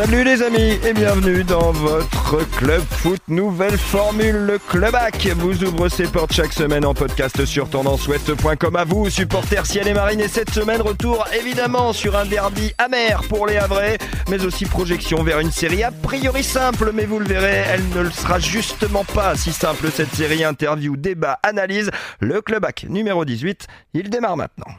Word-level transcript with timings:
Salut 0.00 0.24
les 0.24 0.40
amis 0.40 0.78
et 0.82 0.94
bienvenue 0.94 1.44
dans 1.44 1.72
votre 1.72 2.42
club 2.56 2.80
foot 2.80 3.20
nouvelle 3.28 3.76
formule 3.76 4.34
le 4.34 4.58
Clubac 4.58 5.28
vous 5.36 5.62
ouvre 5.62 5.90
ses 5.90 6.04
portes 6.04 6.32
chaque 6.32 6.54
semaine 6.54 6.86
en 6.86 6.94
podcast 6.94 7.44
sur 7.44 7.68
tendanceouest.com 7.68 8.76
à 8.76 8.84
vous 8.84 9.10
supporters 9.10 9.66
ciel 9.66 9.88
et 9.88 9.92
marine 9.92 10.20
et 10.20 10.28
cette 10.28 10.48
semaine 10.48 10.80
retour 10.80 11.26
évidemment 11.38 11.92
sur 11.92 12.16
un 12.16 12.24
derby 12.24 12.72
amer 12.78 13.20
pour 13.28 13.46
les 13.46 13.58
Havrais 13.58 13.98
mais 14.30 14.42
aussi 14.46 14.64
projection 14.64 15.22
vers 15.22 15.38
une 15.38 15.50
série 15.50 15.82
a 15.82 15.90
priori 15.90 16.44
simple 16.44 16.92
mais 16.94 17.04
vous 17.04 17.18
le 17.18 17.26
verrez 17.26 17.62
elle 17.68 17.86
ne 17.90 18.00
le 18.00 18.10
sera 18.10 18.38
justement 18.38 19.04
pas 19.04 19.36
si 19.36 19.52
simple 19.52 19.90
cette 19.90 20.14
série 20.14 20.44
interview 20.44 20.96
débat 20.96 21.38
analyse. 21.42 21.90
Le 22.20 22.40
Clubac 22.40 22.86
numéro 22.88 23.26
18 23.26 23.66
il 23.92 24.08
démarre 24.08 24.38
maintenant. 24.38 24.72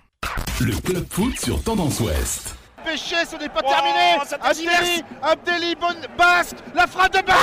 Le 0.60 0.74
club 0.82 1.06
foot 1.12 1.40
sur 1.40 1.62
Tendance 1.62 2.00
Ouest. 2.00 2.56
Péché, 2.92 3.16
ce 3.26 3.38
n'est 3.38 3.48
pas 3.48 3.62
terminé. 3.62 4.18
bonne 5.80 6.02
basque 6.18 6.58
La 6.76 6.86
frappe 6.88 7.14
de 7.14 7.22
Basque. 7.22 7.40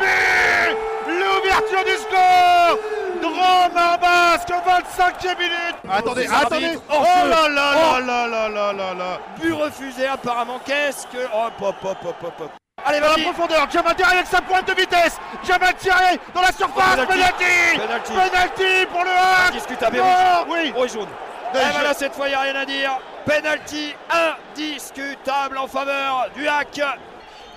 But. 0.00 0.76
L'ouverture 1.08 1.84
du 1.84 1.92
score. 1.98 2.78
Drôme 3.20 3.98
basque, 4.00 4.48
25e 4.48 5.36
minute. 5.38 5.76
Attendez, 5.90 6.26
attendez. 6.26 6.78
Oh 6.88 7.02
là 7.02 7.48
là 7.48 7.50
là 7.50 8.00
là 8.00 8.26
là 8.26 8.48
là 8.48 8.72
là 8.72 8.94
là. 8.94 9.18
But 9.38 9.52
refusé 9.52 10.06
apparemment. 10.06 10.58
Qu'est-ce 10.64 11.06
que. 11.06 11.28
Oh, 11.34 11.50
pop, 11.58 11.76
pop, 11.82 11.98
pop, 12.00 12.16
pop, 12.18 12.32
pop. 12.38 12.50
Allez, 12.84 12.98
dans 13.00 13.14
la 13.14 13.22
profondeur, 13.22 13.70
Jamal 13.70 13.94
Thierry 13.94 14.14
avec 14.14 14.26
sa 14.26 14.40
pointe 14.40 14.66
de 14.66 14.72
vitesse. 14.72 15.18
Jamal 15.44 15.74
Thierry 15.74 16.18
dans 16.34 16.40
la 16.40 16.52
surface. 16.52 16.98
Oh, 16.98 17.06
penalty. 17.06 17.78
Penalty. 18.08 18.86
Pour 18.90 19.04
le 19.04 19.10
Havre 19.10 19.52
Discutable. 19.52 19.98
Non, 19.98 20.44
rouge. 20.46 20.58
oui. 20.58 20.72
Oh, 20.74 20.86
jaune. 20.88 21.08
Et 21.54 21.72
voilà, 21.72 21.94
cette 21.94 22.14
fois, 22.14 22.28
il 22.28 22.30
n'y 22.30 22.34
a 22.34 22.40
rien 22.40 22.56
à 22.56 22.64
dire. 22.64 22.98
Penalty 23.24 23.94
indiscutable 24.10 25.58
en 25.58 25.66
faveur 25.66 26.28
du 26.34 26.46
hack. 26.48 26.80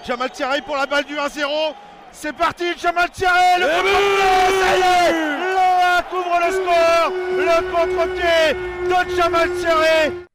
Jamal 0.06 0.30
Thierry 0.30 0.62
pour 0.62 0.78
la 0.78 0.86
balle 0.86 1.06
du 1.06 1.16
1-0 1.16 1.74
c'est 2.18 2.32
parti, 2.32 2.64
Jamal 2.78 3.10
Thierry, 3.10 3.60
le 3.60 3.66
contre-pied, 3.66 4.62
ça 4.62 4.78
y 4.78 5.10
est 5.10 5.12
Le 5.12 5.56
1 5.98 6.02
couvre 6.04 6.40
le 6.46 6.52
score, 6.54 7.12
le 7.36 7.58
contre-pied 7.72 8.48
de 8.88 9.16
Jamal 9.18 9.50
Thierry 9.60 10.26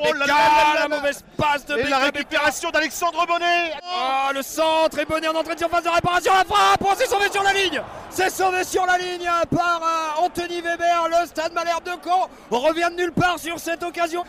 Oh 0.00 0.12
la 0.14 0.88
mauvaise 0.88 1.24
passe 1.36 1.66
de 1.66 1.76
Et 1.76 1.84
la 1.84 1.98
récupération 1.98 2.70
d'Alexandre 2.70 3.26
Bonnet 3.26 3.72
Ah, 3.82 4.30
le 4.32 4.42
centre 4.42 4.98
est 4.98 5.04
bonné 5.04 5.28
en 5.28 5.34
entrée 5.34 5.54
de 5.54 5.60
surface 5.60 5.84
de 5.84 5.88
réparation. 5.88 6.32
La 6.32 6.44
frappe, 6.44 6.82
oh, 6.84 6.92
c'est 6.96 7.06
sauvé 7.08 7.26
sur 7.30 7.42
la 7.42 7.52
ligne. 7.52 7.80
C'est 8.10 8.30
sauvé 8.30 8.64
sur 8.64 8.86
la 8.86 8.98
ligne 8.98 9.30
par 9.50 9.80
euh, 9.82 10.24
Anthony 10.24 10.60
Weber. 10.60 11.08
Le 11.10 11.26
stade 11.26 11.52
Malherbe 11.52 11.84
de 11.84 11.92
Caen 12.04 12.28
revient 12.50 12.88
de 12.90 12.96
nulle 13.02 13.12
part 13.12 13.38
sur 13.38 13.58
cette 13.58 13.82
occasion. 13.82 14.24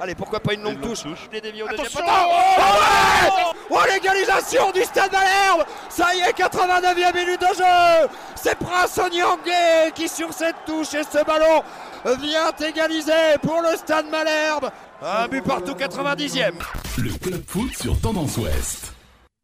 Allez, 0.00 0.14
pourquoi 0.14 0.40
pas 0.40 0.54
une 0.54 0.62
longue 0.62 0.80
touche, 0.80 1.04
Les 1.30 1.42
déviés 1.42 1.62
au 1.62 1.68
deuxième 1.68 1.86
Attention 1.86 2.00
poteau. 2.00 2.12
Oh, 2.30 2.60
ouais 2.62 3.58
Oh, 3.72 3.78
l'égalisation 3.92 4.70
du 4.72 4.82
stade 4.82 5.12
Malherbe 5.12 5.64
Ça 5.90 6.14
y 6.14 6.20
est, 6.20 6.32
89e 6.36 7.14
minute 7.14 7.40
de 7.40 7.46
jeu 7.46 8.08
C'est 8.34 8.56
Prince 8.56 8.98
Onyangé 8.98 9.92
qui, 9.94 10.08
sur 10.08 10.32
cette 10.32 10.56
touche 10.66 10.94
et 10.94 11.02
ce 11.04 11.22
ballon, 11.22 11.62
vient 12.04 12.52
égaliser 12.68 13.38
pour 13.42 13.60
le 13.62 13.76
stade 13.76 14.06
Malherbe. 14.10 14.70
Un 15.02 15.28
but 15.28 15.42
partout, 15.42 15.72
90e. 15.72 16.52
Le 16.98 17.18
club 17.18 17.42
foot 17.46 17.70
sur 17.74 17.98
Tendance 18.00 18.36
Ouest. 18.36 18.94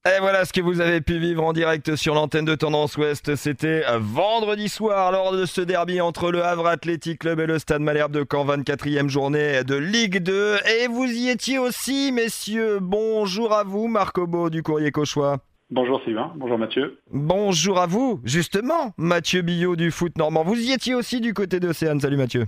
Et 0.06 0.20
voilà 0.20 0.44
ce 0.44 0.52
que 0.52 0.60
vous 0.60 0.80
avez 0.80 1.00
pu 1.00 1.18
vivre 1.18 1.42
en 1.42 1.52
direct 1.52 1.96
sur 1.96 2.14
l'antenne 2.14 2.44
de 2.44 2.54
Tendance 2.54 2.96
Ouest. 2.96 3.34
C'était 3.34 3.82
vendredi 3.98 4.68
soir 4.68 5.10
lors 5.10 5.32
de 5.32 5.46
ce 5.46 5.60
derby 5.60 6.00
entre 6.00 6.30
le 6.30 6.44
Havre 6.44 6.68
Athletic 6.68 7.18
Club 7.18 7.40
et 7.40 7.46
le 7.46 7.58
Stade 7.58 7.82
Malherbe 7.82 8.12
de 8.12 8.24
Caen, 8.30 8.46
24e 8.46 9.08
journée 9.08 9.64
de 9.64 9.74
Ligue 9.74 10.22
2. 10.22 10.58
Et 10.80 10.86
vous 10.86 11.06
y 11.06 11.28
étiez 11.28 11.58
aussi, 11.58 12.12
messieurs. 12.12 12.78
Bonjour 12.80 13.52
à 13.52 13.64
vous, 13.64 13.88
Marc 13.88 14.16
Obo 14.18 14.48
du 14.48 14.62
Courrier 14.62 14.92
Cauchois. 14.92 15.38
Bonjour 15.70 16.00
Sylvain, 16.04 16.32
bonjour 16.36 16.58
Mathieu. 16.58 16.98
Bonjour 17.10 17.80
à 17.80 17.86
vous, 17.86 18.20
justement, 18.22 18.92
Mathieu 18.98 19.42
Billot 19.42 19.74
du 19.74 19.90
foot 19.90 20.16
normand. 20.16 20.44
Vous 20.44 20.54
y 20.56 20.72
étiez 20.72 20.94
aussi 20.94 21.20
du 21.20 21.34
côté 21.34 21.58
d'Océane. 21.58 21.98
Salut 21.98 22.16
Mathieu. 22.16 22.44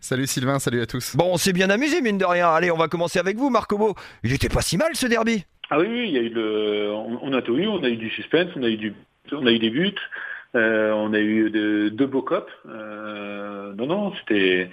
Salut 0.00 0.26
Sylvain, 0.26 0.58
salut 0.58 0.80
à 0.80 0.86
tous. 0.86 1.14
Bon, 1.14 1.26
on 1.32 1.36
s'est 1.36 1.52
bien 1.52 1.70
amusé, 1.70 2.00
mine 2.00 2.18
de 2.18 2.24
rien. 2.24 2.48
Allez, 2.48 2.72
on 2.72 2.76
va 2.76 2.88
commencer 2.88 3.20
avec 3.20 3.36
vous, 3.36 3.48
Marc 3.48 3.72
Obo. 3.72 3.94
Il 4.24 4.32
était 4.32 4.48
pas 4.48 4.60
si 4.60 4.76
mal 4.76 4.88
ce 4.94 5.06
derby. 5.06 5.44
Ah 5.70 5.78
oui, 5.78 5.86
oui, 5.88 6.04
il 6.08 6.14
y 6.14 6.18
a 6.18 6.22
eu 6.22 6.30
le, 6.30 6.90
on, 6.92 7.20
on 7.22 7.32
a 7.32 7.42
tout 7.42 7.56
eu, 7.56 7.68
on 7.68 7.82
a 7.84 7.88
eu 7.88 7.96
du 7.96 8.10
suspense, 8.10 8.48
on 8.56 8.62
a 8.64 8.68
eu 8.68 8.76
du, 8.76 8.92
on 9.30 9.46
a 9.46 9.52
eu 9.52 9.58
des 9.60 9.70
buts, 9.70 9.94
euh, 10.56 10.90
on 10.92 11.12
a 11.12 11.18
eu 11.20 11.50
de- 11.50 11.90
deux 11.90 12.06
beaux 12.06 12.22
copes. 12.22 12.50
Euh, 12.68 13.72
non, 13.74 13.86
non, 13.86 14.12
c'était, 14.18 14.68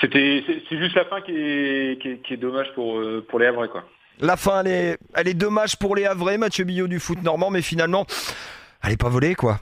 c'était, 0.00 0.42
c'est 0.46 0.62
c'est 0.68 0.78
juste 0.78 0.96
la 0.96 1.04
fin 1.06 1.20
qui 1.22 1.32
est, 1.32 2.02
qui 2.02 2.08
est, 2.08 2.16
qui 2.18 2.34
est 2.34 2.36
dommage 2.36 2.66
pour 2.74 2.98
euh, 2.98 3.24
pour 3.26 3.38
les 3.38 3.46
Havrais 3.46 3.68
quoi. 3.68 3.84
La 4.20 4.36
fin, 4.36 4.60
elle 4.60 4.66
est, 4.66 4.98
elle 5.14 5.28
est 5.28 5.34
dommage 5.34 5.76
pour 5.76 5.96
les 5.96 6.04
Havrais, 6.04 6.38
Mathieu 6.38 6.64
Billot 6.64 6.88
du 6.88 7.00
foot 7.00 7.22
normand, 7.22 7.50
mais 7.50 7.62
finalement, 7.62 8.06
elle 8.82 8.92
est 8.92 8.96
pas 8.96 9.08
volée, 9.08 9.34
quoi. 9.34 9.60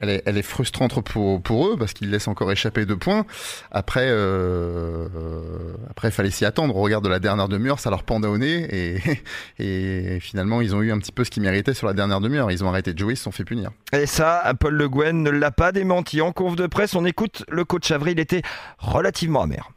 Elle 0.00 0.08
est, 0.08 0.22
elle 0.24 0.38
est 0.38 0.42
frustrante 0.42 0.98
pour, 1.02 1.42
pour 1.42 1.68
eux 1.68 1.76
parce 1.76 1.92
qu'ils 1.92 2.10
laissent 2.10 2.28
encore 2.28 2.50
échapper 2.50 2.86
deux 2.86 2.96
points. 2.96 3.26
Après, 3.70 4.08
euh, 4.08 5.06
euh, 5.14 5.74
après, 5.90 6.08
il 6.08 6.10
fallait 6.10 6.30
s'y 6.30 6.46
attendre. 6.46 6.74
Au 6.74 6.80
regard 6.80 7.02
de 7.02 7.10
la 7.10 7.18
dernière 7.18 7.48
demi-heure, 7.48 7.78
ça 7.80 7.90
leur 7.90 8.02
pendait 8.02 8.26
au 8.26 8.38
nez 8.38 8.66
et, 8.70 9.22
et 9.58 10.20
finalement, 10.20 10.62
ils 10.62 10.74
ont 10.74 10.80
eu 10.80 10.90
un 10.90 10.98
petit 10.98 11.12
peu 11.12 11.22
ce 11.22 11.30
qu'ils 11.30 11.42
méritaient 11.42 11.74
sur 11.74 11.86
la 11.86 11.92
dernière 11.92 12.22
demi-heure. 12.22 12.50
Ils 12.50 12.64
ont 12.64 12.68
arrêté 12.68 12.94
de 12.94 12.98
jouer, 12.98 13.12
ils 13.12 13.16
se 13.18 13.24
sont 13.24 13.30
fait 13.30 13.44
punir. 13.44 13.72
Et 13.92 14.06
ça, 14.06 14.42
Paul 14.58 14.74
Le 14.74 14.88
Guen 14.88 15.22
ne 15.22 15.30
l'a 15.30 15.50
pas 15.50 15.70
démenti. 15.70 16.22
En 16.22 16.32
conf 16.32 16.56
de 16.56 16.66
presse, 16.66 16.94
on 16.94 17.04
écoute 17.04 17.44
le 17.50 17.66
coach 17.66 17.90
Avril 17.90 18.18
était 18.18 18.40
relativement 18.78 19.42
amer. 19.42 19.70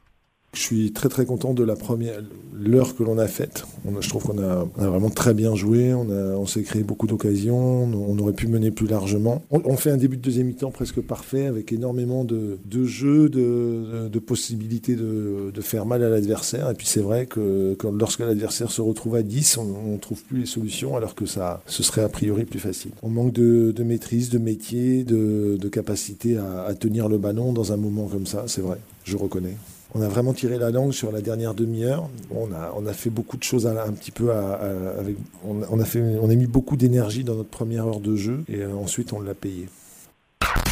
Je 0.54 0.62
suis 0.62 0.92
très 0.92 1.10
très 1.10 1.26
content 1.26 1.54
de 1.54 1.64
la 1.64 1.76
première 1.76 2.22
l'heure 2.56 2.96
que 2.96 3.04
l'on 3.04 3.18
a 3.18 3.28
faite. 3.28 3.66
Je 4.00 4.08
trouve 4.08 4.24
qu'on 4.24 4.38
a, 4.42 4.66
vraiment 4.78 5.10
très 5.10 5.34
bien 5.34 5.56
joué. 5.56 5.94
On, 5.94 6.08
on 6.10 6.46
s'est 6.46 6.64
créé 6.64 6.84
beaucoup 6.84 7.08
d'occasions. 7.08 7.84
On, 7.84 8.18
aurait 8.20 8.34
pu 8.34 8.48
mener 8.48 8.72
plus 8.72 8.88
largement. 8.88 9.42
On, 9.50 9.76
fait 9.76 9.90
un 9.90 9.98
début 9.98 10.18
de 10.18 10.22
deuxième 10.22 10.48
mi-temps 10.48 10.72
presque 10.72 11.02
parfait 11.02 11.48
avec 11.48 11.72
énormément 11.74 12.24
de, 12.24 12.60
jeux, 12.86 13.30
de, 13.30 14.20
possibilités 14.20 14.96
de, 14.96 15.62
faire 15.62 15.86
mal 15.86 16.04
à 16.04 16.10
l'adversaire. 16.10 16.70
Et 16.70 16.74
puis 16.76 16.88
c'est 16.88 17.02
vrai 17.02 17.26
que, 17.26 17.74
que 17.74 17.88
lorsque 17.88 18.20
l'adversaire 18.20 18.72
se 18.72 18.82
retrouve 18.82 19.16
à 19.16 19.24
10, 19.24 19.58
on 19.58 19.94
ne 19.94 19.98
trouve 19.98 20.24
plus 20.24 20.42
les 20.42 20.46
solutions 20.46 20.96
alors 20.96 21.16
que 21.16 21.26
ça 21.26 21.62
ce 21.66 21.84
serait 21.84 22.04
a 22.04 22.10
priori 22.10 22.46
plus 22.46 22.60
facile. 22.60 22.92
On 23.02 23.10
manque 23.10 23.34
de, 23.34 23.84
maîtrise, 23.84 24.30
de 24.30 24.38
métier, 24.38 25.04
de, 25.04 25.58
capacité 25.70 26.38
à 26.38 26.74
tenir 26.76 27.10
le 27.10 27.18
ballon 27.18 27.52
dans 27.52 27.74
un 27.74 27.78
moment 27.78 28.08
comme 28.08 28.28
ça. 28.28 28.44
C'est 28.48 28.62
vrai, 28.62 28.78
je 29.06 29.18
reconnais. 29.18 29.56
On 29.96 30.02
a 30.02 30.08
vraiment 30.08 30.34
tiré 30.34 30.58
la 30.58 30.72
langue 30.72 30.92
sur 30.92 31.12
la 31.12 31.22
dernière 31.22 31.54
demi-heure. 31.54 32.10
On 32.32 32.52
a, 32.52 32.74
on 32.76 32.86
a 32.88 32.94
fait 32.94 33.10
beaucoup 33.12 33.38
de 33.38 33.44
choses 33.44 33.68
à- 33.68 33.84
un 33.84 33.92
petit 33.94 34.12
peu 34.12 34.32
à- 34.32 34.54
à- 34.54 35.00
avec. 35.00 35.16
On, 35.46 35.62
a- 35.62 35.66
on 35.70 35.80
a 35.80 35.86
fait, 35.86 36.02
on 36.22 36.30
a 36.30 36.36
mis 36.36 36.48
beaucoup 36.48 36.76
d'énergie 36.78 37.24
dans 37.24 37.36
notre 37.36 37.50
première 37.50 37.86
heure 37.88 38.00
de 38.00 38.16
jeu 38.16 38.44
et 38.50 38.62
euh, 38.62 38.74
ensuite 38.74 39.14
on 39.14 39.22
l'a 39.22 39.34
payé. 39.36 39.68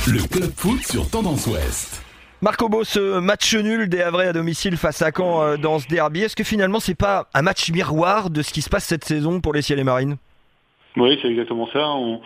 Le 0.08 0.28
club 0.28 0.52
foot 0.56 0.80
sur 0.82 1.08
Tendance 1.10 1.46
Ouest. 1.48 2.02
Marc 2.42 2.60
Obo, 2.64 2.84
ce 2.84 3.20
match 3.20 3.54
nul 3.56 3.88
des 3.88 4.02
Havrais 4.02 4.28
à 4.30 4.34
domicile 4.34 4.76
face 4.76 5.04
à 5.04 5.12
Caen 5.16 5.44
euh, 5.44 5.58
dans 5.58 5.78
ce 5.78 5.88
derby, 5.88 6.22
est-ce 6.24 6.36
que 6.36 6.44
finalement 6.44 6.80
c'est 6.80 6.96
pas 6.96 7.28
un 7.36 7.44
match 7.44 7.70
miroir 7.72 8.32
de 8.32 8.42
ce 8.42 8.52
qui 8.52 8.64
se 8.64 8.70
passe 8.70 8.86
cette 8.86 9.06
saison 9.06 9.40
pour 9.42 9.54
les 9.54 9.62
Ciels 9.62 9.78
et 9.78 9.84
Marines? 9.84 10.18
Oui, 10.98 11.20
c'est 11.22 11.28
exactement 11.28 11.68
ça. 11.72 11.80
On- 11.90 12.20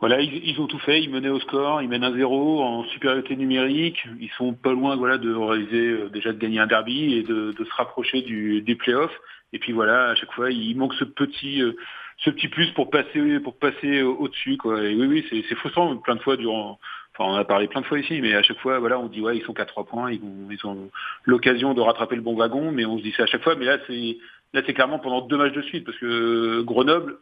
voilà, 0.00 0.20
ils, 0.20 0.48
ils 0.48 0.60
ont 0.60 0.66
tout 0.66 0.78
fait. 0.78 1.02
Ils 1.02 1.10
menaient 1.10 1.28
au 1.28 1.40
score, 1.40 1.82
ils 1.82 1.88
mènent 1.88 2.04
un 2.04 2.14
0 2.14 2.62
en 2.62 2.84
supériorité 2.84 3.34
numérique. 3.36 3.98
Ils 4.20 4.30
sont 4.38 4.52
pas 4.54 4.72
loin, 4.72 4.96
voilà, 4.96 5.18
de 5.18 5.34
réaliser 5.34 5.88
euh, 5.88 6.08
déjà 6.08 6.32
de 6.32 6.38
gagner 6.38 6.60
un 6.60 6.66
derby 6.66 7.14
et 7.14 7.22
de, 7.22 7.52
de 7.58 7.64
se 7.64 7.74
rapprocher 7.74 8.22
du, 8.22 8.62
des 8.62 8.74
playoffs. 8.76 9.16
Et 9.52 9.58
puis 9.58 9.72
voilà, 9.72 10.10
à 10.10 10.14
chaque 10.14 10.32
fois, 10.32 10.50
il 10.50 10.76
manque 10.76 10.94
ce 10.94 11.04
petit, 11.04 11.62
euh, 11.62 11.72
ce 12.18 12.30
petit 12.30 12.48
plus 12.48 12.70
pour 12.72 12.90
passer, 12.90 13.40
pour 13.40 13.58
passer 13.58 14.02
au- 14.02 14.16
au-dessus, 14.16 14.56
quoi. 14.56 14.82
Et 14.84 14.94
oui, 14.94 15.06
oui, 15.06 15.26
c'est 15.48 15.54
frustrant 15.56 15.96
plein 15.96 16.16
de 16.16 16.20
fois 16.22 16.36
durant. 16.36 16.78
Enfin, 17.18 17.32
on 17.32 17.34
a 17.34 17.44
parlé 17.44 17.66
plein 17.66 17.80
de 17.80 17.86
fois 17.86 17.98
ici, 17.98 18.20
mais 18.20 18.34
à 18.34 18.42
chaque 18.44 18.58
fois, 18.60 18.78
voilà, 18.78 18.98
on 19.00 19.08
dit 19.08 19.20
ouais, 19.20 19.36
ils 19.36 19.42
sont 19.44 19.52
qu'à 19.54 19.64
trois 19.64 19.84
points, 19.84 20.12
ils 20.12 20.20
ont, 20.22 20.48
ils 20.50 20.64
ont 20.66 20.90
l'occasion 21.24 21.74
de 21.74 21.80
rattraper 21.80 22.14
le 22.14 22.22
bon 22.22 22.36
wagon, 22.36 22.70
mais 22.70 22.84
on 22.84 22.98
se 22.98 23.02
dit 23.02 23.12
ça 23.16 23.24
à 23.24 23.26
chaque 23.26 23.42
fois. 23.42 23.56
Mais 23.56 23.64
là, 23.64 23.78
c'est 23.88 24.18
Là, 24.54 24.62
c'est 24.64 24.72
clairement 24.72 24.98
pendant 24.98 25.20
deux 25.20 25.36
matchs 25.36 25.52
de 25.52 25.62
suite, 25.62 25.84
parce 25.84 25.98
que 25.98 26.62
Grenoble, 26.62 27.18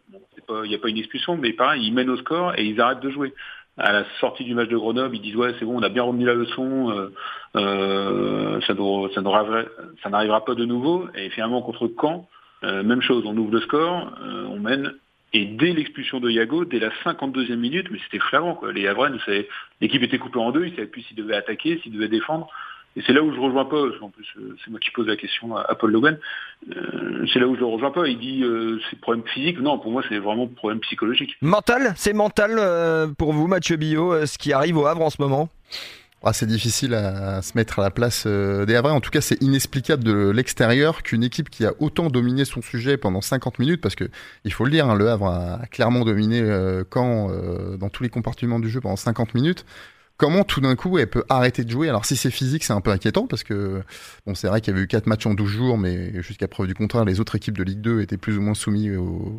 il 0.49 0.69
n'y 0.69 0.75
a 0.75 0.79
pas 0.79 0.89
une 0.89 0.99
expulsion, 0.99 1.37
mais 1.37 1.53
pareil, 1.53 1.85
ils 1.85 1.93
mènent 1.93 2.11
au 2.11 2.17
score 2.17 2.55
et 2.57 2.65
ils 2.65 2.81
arrêtent 2.81 3.01
de 3.01 3.11
jouer. 3.11 3.35
À 3.79 3.93
la 3.93 4.05
sortie 4.21 4.45
du 4.45 4.55
match 4.55 4.69
de 4.69 4.77
Grenoble, 4.77 5.17
ils 5.17 5.21
disent 5.21 5.37
ouais, 5.37 5.55
c'est 5.59 5.65
bon, 5.65 5.79
on 5.79 5.83
a 5.83 5.89
bien 5.89 6.05
remis 6.05 6.25
la 6.25 6.35
leçon, 6.35 6.91
euh, 6.91 7.13
euh, 7.57 8.61
ça 8.63 10.11
n'arrivera 10.11 10.45
pas 10.45 10.55
de 10.55 10.65
nouveau. 10.65 11.09
Et 11.15 11.29
finalement, 11.31 11.61
contre 11.63 11.91
Caen, 12.01 12.29
euh, 12.65 12.83
même 12.83 13.03
chose, 13.03 13.25
on 13.27 13.37
ouvre 13.37 13.53
le 13.53 13.61
score, 13.61 14.13
euh, 14.23 14.47
on 14.49 14.61
mène. 14.61 14.95
Et 15.33 15.45
dès 15.45 15.73
l'expulsion 15.73 16.21
de 16.21 16.31
Yago, 16.31 16.65
dès 16.65 16.79
la 16.79 16.91
52e 17.05 17.57
minute, 17.57 17.89
mais 17.91 17.99
c'était 18.05 18.21
flagrant. 18.21 18.55
Quoi. 18.55 18.73
Les 18.73 18.85
savaient- 18.85 19.49
l'équipe 19.81 20.03
était 20.03 20.19
coupée 20.19 20.39
en 20.39 20.53
deux, 20.53 20.65
ils 20.65 20.71
ne 20.71 20.77
savaient 20.77 20.87
plus 20.87 21.03
s'ils 21.03 21.17
devaient 21.17 21.37
attaquer, 21.37 21.79
s'ils 21.83 21.93
devaient 21.93 22.09
défendre. 22.09 22.49
Et 22.97 23.03
c'est 23.07 23.13
là 23.13 23.23
où 23.23 23.33
je 23.35 23.39
rejoins 23.39 23.67
pas, 23.67 23.83
qu'en 24.01 24.11
plus 24.11 24.27
euh, 24.39 24.57
c'est 24.65 24.71
moi 24.71 24.81
qui 24.81 24.91
pose 24.91 25.07
la 25.07 25.17
question 25.17 25.57
à, 25.57 25.63
à 25.69 25.75
Paul 25.75 25.93
Logan, 25.93 26.19
euh, 26.75 27.27
c'est 27.33 27.39
là 27.39 27.47
où 27.47 27.55
je 27.55 27.61
le 27.61 27.67
rejoins 27.67 27.91
pas. 27.91 28.07
Il 28.09 28.19
dit 28.19 28.43
euh, 28.43 28.81
c'est 28.91 28.99
problème 29.01 29.25
physique, 29.27 29.61
non, 29.61 29.79
pour 29.79 29.93
moi 29.93 30.03
c'est 30.09 30.19
vraiment 30.19 30.47
problème 30.47 30.81
psychologique. 30.81 31.37
Mental, 31.43 31.93
c'est 31.97 32.15
mental 32.15 32.57
euh, 32.59 33.07
pour 33.07 33.33
vous, 33.33 33.47
Mathieu 33.47 33.77
Billot, 33.77 34.13
euh, 34.13 34.27
ce 34.27 34.39
qui 34.39 34.53
arrive 34.53 34.79
au 34.79 34.87
Havre 34.87 35.03
en 35.03 35.11
ce 35.11 35.21
moment? 35.21 35.49
Ah, 36.29 36.33
c'est 36.33 36.47
difficile 36.47 36.95
à, 36.95 37.41
se 37.41 37.53
mettre 37.57 37.79
à 37.79 37.83
la 37.83 37.91
place 37.93 38.25
euh, 38.27 38.65
des 38.67 38.75
Havrais. 38.75 38.91
En 38.91 39.01
tout 39.01 39.11
cas, 39.11 39.21
c'est 39.21 39.41
inexplicable 39.43 40.03
de 40.03 40.31
l'extérieur 40.31 41.05
qu'une 41.05 41.23
équipe 41.23 41.51
qui 41.51 41.65
a 41.65 41.73
autant 41.79 42.09
dominé 42.09 42.45
son 42.45 42.63
sujet 42.63 42.97
pendant 42.97 43.21
50 43.21 43.61
minutes, 43.61 43.81
parce 43.81 43.95
que 43.95 44.09
il 44.45 44.53
faut 44.53 44.65
le 44.65 44.73
dire, 44.73 44.89
hein, 44.89 44.97
le 44.97 45.09
Havre 45.09 45.29
a 45.29 45.67
clairement 45.71 46.05
dominé 46.05 46.41
euh, 46.41 46.83
Caen 46.93 47.31
euh, 47.31 47.77
dans 47.77 47.91
tous 47.91 48.03
les 48.03 48.09
compartiments 48.09 48.59
du 48.59 48.69
jeu 48.69 48.81
pendant 48.81 48.97
50 48.97 49.35
minutes 49.35 49.65
comment 50.17 50.45
tout 50.45 50.61
d'un 50.61 50.77
coup 50.77 50.99
elle 50.99 51.09
peut 51.09 51.25
arrêter 51.29 51.65
de 51.65 51.71
jouer? 51.71 51.89
Alors 51.89 52.05
si 52.05 52.17
c'est 52.17 52.31
physique, 52.31 52.65
c'est 52.65 52.73
un 52.73 52.81
peu 52.81 52.91
inquiétant 52.91 53.27
parce 53.27 53.45
que 53.45 53.83
bon, 54.27 54.35
c'est 54.35 54.49
vrai 54.49 54.61
qu'il 54.61 54.73
y 54.73 54.77
avait 54.77 54.85
eu 54.85 54.89
4 54.89 55.07
matchs 55.07 55.27
en 55.27 55.35
12 55.35 55.49
jours, 55.49 55.79
mais 55.79 56.23
jusqu'à 56.23 56.49
preuve 56.49 56.67
du 56.67 56.75
contraire, 56.75 57.05
les 57.05 57.21
autres 57.21 57.37
équipes 57.37 57.57
de 57.59 57.65
Ligue 57.65 57.81
2 57.81 58.01
étaient 58.01 58.17
plus 58.17 58.37
ou 58.39 58.43
moins 58.43 58.55
soumis 58.55 58.91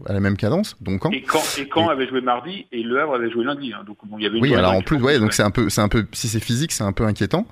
à 0.06 0.14
la 0.14 0.20
même 0.20 0.38
cadence. 0.38 0.76
Donc 0.82 1.02
quand 1.02 1.12
Et 1.12 1.24
quand, 1.24 1.90
avait 1.90 2.08
joué 2.08 2.22
mardi 2.22 2.68
et 2.72 2.84
Le 2.84 3.00
Havre 3.00 3.16
avait 3.16 3.30
joué 3.30 3.44
lundi. 3.44 3.74
Hein. 3.74 3.84
donc 3.86 3.98
bon, 4.04 4.18
il 4.18 4.24
y 4.24 4.28
avait 4.28 4.40
oui, 4.40 4.56
alors 4.56 4.74
en 4.74 4.82
plus, 4.82 4.98
ouais, 4.98 5.20
donc 5.20 5.34
c'est 5.34 5.44
un 5.44 5.52
peu, 5.52 5.70
c'est 5.70 5.82
un 5.82 5.88
peu, 5.88 6.06
si 6.12 6.28
c'est 6.28 6.40
physique, 6.40 6.72
c'est 6.72 6.84
un 6.84 6.92
peu 6.92 7.06
inquiétant. 7.06 7.46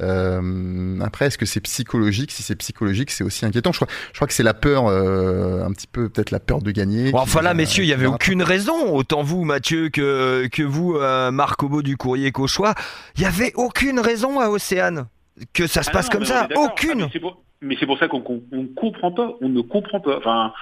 Euh, 0.00 0.98
après, 1.00 1.26
est-ce 1.26 1.38
que 1.38 1.46
c'est 1.46 1.60
psychologique? 1.60 2.30
Si 2.30 2.42
c'est 2.42 2.56
psychologique, 2.56 3.10
c'est 3.10 3.24
aussi 3.24 3.44
inquiétant. 3.44 3.72
Je 3.72 3.78
crois, 3.78 3.88
je 4.12 4.18
crois 4.18 4.28
que 4.28 4.34
c'est 4.34 4.42
la 4.42 4.54
peur, 4.54 4.86
euh, 4.86 5.64
un 5.64 5.72
petit 5.72 5.86
peu 5.86 6.08
peut-être 6.08 6.30
la 6.30 6.40
peur 6.40 6.62
de 6.62 6.70
gagner. 6.70 7.10
enfin 7.14 7.42
là, 7.42 7.54
messieurs, 7.54 7.84
il 7.84 7.88
y 7.88 7.92
avait 7.92 8.06
aucune 8.06 8.42
raison. 8.42 8.94
Autant 8.94 9.22
vous, 9.22 9.44
Mathieu, 9.44 9.88
que 9.88 10.46
que 10.48 10.62
vous, 10.62 10.96
euh, 10.96 11.30
Marc 11.30 11.62
Obo 11.62 11.82
du 11.82 11.96
Courrier 11.96 12.32
Cauchois 12.32 12.67
il 13.16 13.20
n'y 13.20 13.26
avait 13.26 13.52
aucune 13.54 14.00
raison 14.00 14.40
à 14.40 14.48
Océane 14.48 15.06
que 15.52 15.66
ça 15.66 15.82
se 15.82 15.90
ah 15.90 15.92
passe 15.92 16.08
comme 16.08 16.24
ça. 16.24 16.48
Aucune. 16.56 17.02
Ah, 17.02 17.28
mais 17.60 17.76
c'est 17.78 17.86
pour, 17.86 17.98
ça 17.98 18.08
qu'on 18.08 18.42
ne 18.52 18.66
comprend 18.66 19.12
pas. 19.12 19.34
On 19.40 19.48
ne 19.48 19.60
comprend 19.60 20.00
pas. 20.00 20.18
Enfin, 20.18 20.52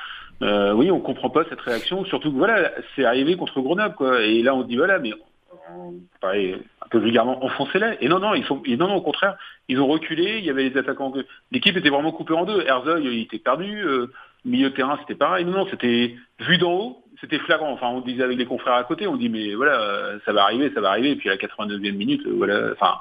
euh, 0.42 0.72
oui, 0.72 0.90
on 0.90 1.00
comprend 1.00 1.30
pas 1.30 1.44
cette 1.48 1.60
réaction. 1.60 2.04
Surtout 2.04 2.32
que 2.32 2.36
voilà, 2.36 2.70
c'est 2.94 3.04
arrivé 3.04 3.36
contre 3.36 3.60
Grenoble, 3.60 3.94
quoi. 3.94 4.22
Et 4.22 4.42
là, 4.42 4.54
on 4.54 4.62
dit 4.62 4.76
voilà, 4.76 4.98
mais 4.98 5.12
pareil, 6.20 6.56
un 6.82 6.88
peu 6.88 6.98
vulgairement, 6.98 7.44
enfoncez-les. 7.44 7.98
Et 8.00 8.08
non, 8.08 8.18
non, 8.18 8.34
ils 8.34 8.44
sont, 8.44 8.62
non, 8.66 8.88
non, 8.88 8.96
au 8.96 9.02
contraire, 9.02 9.36
ils 9.68 9.80
ont 9.80 9.86
reculé. 9.86 10.38
Il 10.38 10.44
y 10.44 10.50
avait 10.50 10.68
les 10.68 10.76
attaquants. 10.76 11.12
L'équipe 11.50 11.76
était 11.76 11.90
vraiment 11.90 12.12
coupée 12.12 12.34
en 12.34 12.44
deux. 12.44 12.62
Herzog, 12.62 13.04
il 13.04 13.22
était 13.22 13.38
perdu. 13.38 13.82
Euh, 13.84 14.12
milieu 14.44 14.70
de 14.70 14.74
terrain, 14.74 14.96
c'était 15.00 15.18
pareil. 15.18 15.44
Non, 15.44 15.52
non, 15.52 15.66
c'était 15.70 16.14
vu 16.40 16.58
d'en 16.58 16.72
haut 16.72 17.02
c'était 17.20 17.38
flagrant. 17.38 17.72
Enfin, 17.72 17.88
on 17.88 18.00
disait 18.00 18.22
avec 18.22 18.38
les 18.38 18.46
confrères 18.46 18.74
à 18.74 18.84
côté, 18.84 19.06
on 19.06 19.16
dit 19.16 19.28
mais 19.28 19.54
voilà, 19.54 20.18
ça 20.24 20.32
va 20.32 20.42
arriver, 20.42 20.70
ça 20.74 20.80
va 20.80 20.90
arriver. 20.90 21.10
Et 21.12 21.16
puis 21.16 21.28
à 21.28 21.32
la 21.32 21.38
89e 21.38 21.92
minute, 21.92 22.26
voilà, 22.26 22.72
enfin, 22.72 22.94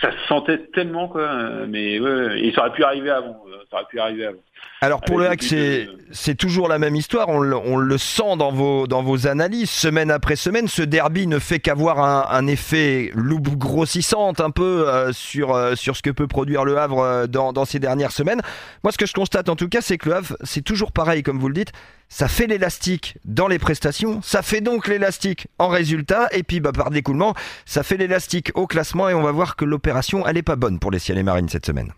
ça 0.00 0.12
se 0.12 0.26
sentait 0.28 0.58
tellement 0.72 1.08
quoi. 1.08 1.28
Mais 1.68 2.00
ouais, 2.00 2.40
et 2.40 2.52
ça 2.52 2.62
aurait 2.62 2.72
pu 2.72 2.84
arriver 2.84 3.10
avant. 3.10 3.42
Ça 3.70 3.76
aurait 3.76 3.86
pu 3.88 4.00
arriver 4.00 4.26
avant. 4.26 4.40
Alors 4.82 5.02
pour 5.02 5.18
le 5.18 5.26
hack, 5.26 5.42
c'est 5.42 6.34
toujours 6.36 6.66
la 6.66 6.78
même 6.78 6.96
histoire, 6.96 7.28
on 7.28 7.40
le, 7.40 7.98
sent 7.98 8.36
dans 8.38 8.50
vos, 8.50 8.86
dans 8.86 9.02
vos 9.02 9.26
analyses, 9.26 9.68
semaine 9.68 10.10
après 10.10 10.36
semaine, 10.36 10.68
ce 10.68 10.80
derby 10.80 11.26
ne 11.26 11.38
fait 11.38 11.58
qu'avoir 11.58 12.32
un, 12.32 12.46
effet 12.46 13.10
loupe 13.14 13.58
grossissante 13.58 14.40
un 14.40 14.50
peu 14.50 14.88
euh, 14.88 15.12
sur, 15.12 15.54
euh, 15.54 15.74
sur 15.74 15.96
ce 15.96 16.02
que 16.02 16.08
peut 16.08 16.26
produire 16.26 16.64
le 16.64 16.78
Havre 16.78 17.00
euh, 17.00 17.26
dans, 17.26 17.52
dans 17.52 17.66
ces 17.66 17.78
dernières 17.78 18.12
semaines. 18.12 18.40
Moi 18.82 18.90
ce 18.90 18.96
que 18.96 19.04
je 19.04 19.12
constate 19.12 19.50
en 19.50 19.56
tout 19.56 19.68
cas, 19.68 19.82
c'est 19.82 19.98
que 19.98 20.08
le 20.08 20.14
Havre, 20.14 20.36
c'est 20.44 20.62
toujours 20.64 20.92
pareil 20.92 21.22
comme 21.22 21.38
vous 21.38 21.48
le 21.48 21.54
dites, 21.54 21.72
ça 22.10 22.28
fait 22.28 22.46
l'élastique 22.46 23.16
dans 23.24 23.48
les 23.48 23.58
prestations, 23.58 24.20
ça 24.20 24.42
fait 24.42 24.60
donc 24.60 24.88
l'élastique 24.88 25.46
en 25.58 25.68
résultat, 25.68 26.28
et 26.32 26.42
puis 26.42 26.60
bah, 26.60 26.72
par 26.72 26.90
découlement, 26.90 27.34
ça 27.64 27.82
fait 27.82 27.96
l'élastique 27.96 28.50
au 28.54 28.66
classement, 28.66 29.08
et 29.08 29.14
on 29.14 29.22
va 29.22 29.32
voir 29.32 29.56
que 29.56 29.64
l'opération, 29.64 30.26
elle 30.26 30.36
est 30.36 30.42
pas 30.42 30.56
bonne 30.56 30.78
pour 30.78 30.90
les 30.90 30.98
ciels 30.98 31.16
et 31.16 31.22
marines 31.22 31.48
cette 31.48 31.64
semaine. 31.64 31.92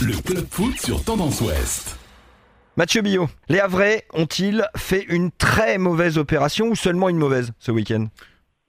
Le 0.00 0.16
club 0.22 0.46
foot 0.50 0.78
sur 0.80 1.04
Tendance 1.04 1.40
Ouest. 1.42 1.98
Mathieu 2.76 3.02
Billot, 3.02 3.28
les 3.50 3.60
Havrais 3.60 4.06
ont-ils 4.14 4.64
fait 4.76 5.04
une 5.08 5.30
très 5.30 5.76
mauvaise 5.76 6.16
opération 6.16 6.68
ou 6.68 6.76
seulement 6.76 7.10
une 7.10 7.18
mauvaise 7.18 7.52
ce 7.58 7.70
week-end? 7.70 8.06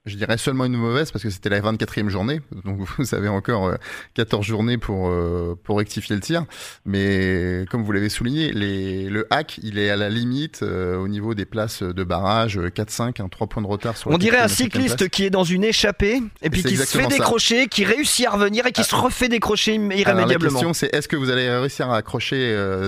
Je 0.06 0.16
dirais 0.16 0.36
seulement 0.36 0.66
une 0.66 0.76
mauvaise 0.76 1.10
parce 1.10 1.22
que 1.22 1.30
c'était 1.30 1.48
la 1.48 1.60
24e 1.60 2.08
journée, 2.08 2.42
donc 2.64 2.80
vous 2.98 3.14
avez 3.14 3.28
encore 3.28 3.72
14 4.14 4.40
euh, 4.40 4.46
journées 4.46 4.76
pour 4.76 5.08
euh, 5.08 5.58
pour 5.64 5.78
rectifier 5.78 6.14
le 6.14 6.20
tir. 6.20 6.44
Mais 6.84 7.64
comme 7.70 7.82
vous 7.84 7.92
l'avez 7.92 8.10
souligné, 8.10 8.52
les, 8.52 9.08
le 9.08 9.26
hack, 9.30 9.58
il 9.62 9.78
est 9.78 9.88
à 9.88 9.96
la 9.96 10.10
limite 10.10 10.60
euh, 10.62 10.98
au 10.98 11.08
niveau 11.08 11.34
des 11.34 11.46
places 11.46 11.82
de 11.82 12.04
barrage 12.04 12.58
4-5, 12.58 13.22
un 13.22 13.28
3 13.28 13.46
points 13.46 13.62
de 13.62 13.66
retard 13.66 13.96
sur. 13.96 14.10
On 14.10 14.18
dirait 14.18 14.40
un 14.40 14.48
cycliste 14.48 15.08
qui 15.08 15.24
est 15.24 15.30
dans 15.30 15.44
une 15.44 15.64
échappée 15.64 16.22
et 16.42 16.50
puis 16.50 16.62
qui 16.62 16.76
se 16.76 16.98
fait 16.98 17.06
décrocher, 17.06 17.68
qui 17.68 17.86
réussit 17.86 18.26
à 18.26 18.32
revenir 18.32 18.66
et 18.66 18.72
qui 18.72 18.82
ah. 18.82 18.84
se 18.84 18.94
refait 18.94 19.30
décrocher 19.30 19.74
irrémédiablement. 19.74 20.26
la 20.26 20.36
question 20.36 20.74
c'est 20.74 20.94
est-ce 20.94 21.08
que 21.08 21.16
vous 21.16 21.30
allez 21.30 21.48
réussir 21.48 21.90
à 21.90 21.96
accrocher 21.96 22.34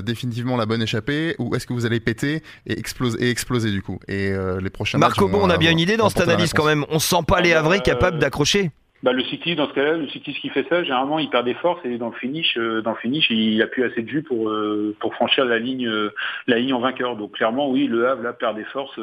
définitivement 0.05 0.59
la 0.59 0.67
bonne 0.67 0.83
échappée 0.83 1.35
ou 1.39 1.55
est-ce 1.55 1.67
que 1.67 1.73
vous 1.73 1.87
allez 1.87 2.01
péter 2.01 2.43
et 2.67 2.79
exploser 2.79 3.25
et 3.25 3.31
exploser 3.31 3.71
du 3.71 3.81
coup? 3.81 3.99
Et 4.07 4.35
les 4.61 4.71
prochains. 4.71 4.99
Marco, 4.99 5.31
on 5.33 5.49
a 5.49 5.57
bien 5.57 5.71
une 5.71 5.79
idée 5.79 5.97
dans 5.97 6.11
cette 6.11 6.21
analyse 6.21 6.53
quand 6.53 6.67
même 6.67 6.85
sent 7.07 7.25
pas 7.27 7.41
les 7.41 7.53
Havrais 7.53 7.81
capables 7.81 8.19
d'accrocher 8.19 8.71
bah, 9.03 9.13
le 9.13 9.23
cycliste 9.25 9.59
dans 9.59 9.69
ce 9.69 9.75
cas-là, 9.75 9.93
le 9.99 10.09
cycliste 10.09 10.41
qui 10.41 10.49
fait 10.49 10.67
ça, 10.69 10.83
généralement 10.83 11.19
il 11.19 11.29
perd 11.29 11.45
des 11.45 11.55
forces 11.55 11.85
et 11.85 11.99
dans 11.99 12.09
le 12.09 12.17
finish, 12.17 12.57
euh, 12.57 12.81
dans 12.81 12.91
le 12.91 12.97
finish, 12.97 13.31
il 13.31 13.61
a 13.63 13.67
plus 13.67 13.85
assez 13.85 14.03
de 14.03 14.09
jus 14.09 14.23
pour 14.23 14.49
euh, 14.49 14.97
pour 14.99 15.15
franchir 15.15 15.45
la 15.45 15.59
ligne 15.59 15.87
euh, 15.87 16.13
la 16.47 16.59
ligne 16.59 16.73
en 16.73 16.81
vainqueur. 16.81 17.15
Donc 17.15 17.33
clairement, 17.33 17.71
oui, 17.71 17.87
le 17.87 18.09
Havre 18.09 18.23
là 18.23 18.33
perd 18.33 18.57
des 18.57 18.65
forces, 18.65 18.99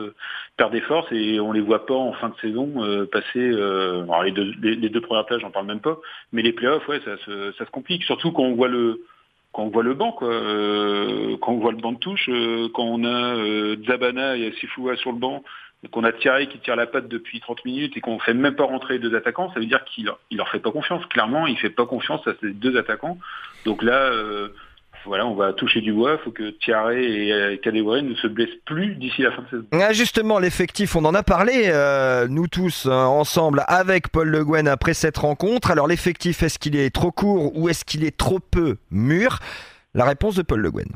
perd 0.58 0.74
des 0.74 0.82
forces 0.82 1.10
et 1.12 1.40
on 1.40 1.52
les 1.52 1.62
voit 1.62 1.86
pas 1.86 1.94
en 1.94 2.12
fin 2.14 2.30
de 2.30 2.36
saison 2.42 2.74
passer. 3.12 3.52
les 4.24 4.32
deux 4.32 4.52
les, 4.62 4.90
deux 4.90 5.02
premières 5.02 5.26
plages, 5.26 5.42
j'en 5.42 5.52
parle 5.52 5.68
même 5.68 5.80
pas, 5.80 5.98
mais 6.32 6.42
les 6.42 6.54
playoffs, 6.54 6.88
ouais, 6.88 7.00
ça 7.06 7.16
se 7.26 7.54
ça 7.54 7.66
se 7.66 7.72
complique. 7.72 8.04
Surtout 8.04 8.32
quand 8.32 8.44
on 8.44 8.56
voit 8.56 8.68
le 8.68 9.06
quand 9.54 9.64
on 9.64 9.70
voit 9.70 9.84
le 9.84 9.94
banc, 9.94 10.12
quoi, 10.12 10.28
quand 11.40 11.52
on 11.54 11.60
voit 11.60 11.72
le 11.72 11.78
banc 11.78 11.94
de 11.94 12.00
touche, 12.00 12.30
quand 12.74 12.84
on 12.84 13.06
a 13.06 13.36
Zabana 13.88 14.36
et 14.36 14.52
Sifoua 14.60 14.98
sur 14.98 15.12
le 15.12 15.20
banc, 15.20 15.44
qu'on 15.92 16.04
a 16.04 16.12
Thierry 16.12 16.48
qui 16.48 16.60
tire 16.60 16.76
la 16.76 16.88
patte 16.88 17.08
depuis 17.08 17.40
30 17.40 17.66
minutes 17.66 17.98
et 17.98 18.02
qu'on 18.02 18.20
fait 18.20 18.34
même 18.34 18.56
pas 18.56 18.64
rentrer 18.64 18.96
les 18.96 19.00
deux 19.00 19.16
attaquants, 19.16 19.52
ça 19.54 19.60
veut 19.60 19.66
dire 19.66 19.84
qu'il 19.86 20.10
il 20.32 20.38
leur 20.38 20.50
fait 20.50 20.60
pas 20.60 20.72
confiance. 20.72 21.06
Clairement, 21.08 21.48
il 21.48 21.58
fait 21.58 21.70
pas 21.70 21.86
confiance 21.86 22.26
à 22.28 22.32
ces 22.42 22.52
deux 22.52 22.78
attaquants. 22.78 23.18
Donc 23.66 23.84
là, 23.84 23.98
euh, 24.12 24.50
voilà, 25.06 25.26
on 25.28 25.36
va 25.36 25.52
toucher 25.52 25.82
du 25.82 25.92
bois. 25.92 26.18
Il 26.20 26.24
faut 26.24 26.32
que 26.32 26.52
Thierry 26.52 27.04
et 27.04 27.34
euh, 27.34 27.58
Kadewere 27.58 28.02
ne 28.02 28.16
se 28.16 28.28
blessent 28.28 28.58
plus 28.66 28.96
d'ici 28.96 29.24
la 29.24 29.32
fin 29.32 29.42
de 29.42 29.50
saison. 29.50 29.66
Ah, 29.74 29.92
justement, 29.92 30.40
l'effectif, 30.40 30.96
on 30.96 31.04
en 31.06 31.14
a 31.14 31.24
parlé, 31.24 31.64
euh, 31.68 32.28
nous 32.30 32.48
tous 32.48 32.86
ensemble, 32.88 33.64
avec 33.68 34.10
Paul 34.10 34.30
Le 34.30 34.46
Guen 34.46 34.68
après 34.68 34.94
cette 34.94 35.18
rencontre. 35.18 35.70
Alors 35.72 35.88
l'effectif, 35.88 36.44
est-ce 36.44 36.60
qu'il 36.60 36.76
est 36.76 36.94
trop 36.94 37.12
court 37.12 37.58
ou 37.58 37.68
est-ce 37.68 37.84
qu'il 37.84 38.06
est 38.06 38.16
trop 38.16 38.40
peu 38.40 38.78
mûr? 38.90 39.40
La 39.94 40.06
réponse 40.06 40.36
de 40.36 40.42
Paul 40.42 40.62
Le 40.62 40.72
Guen. 40.72 40.88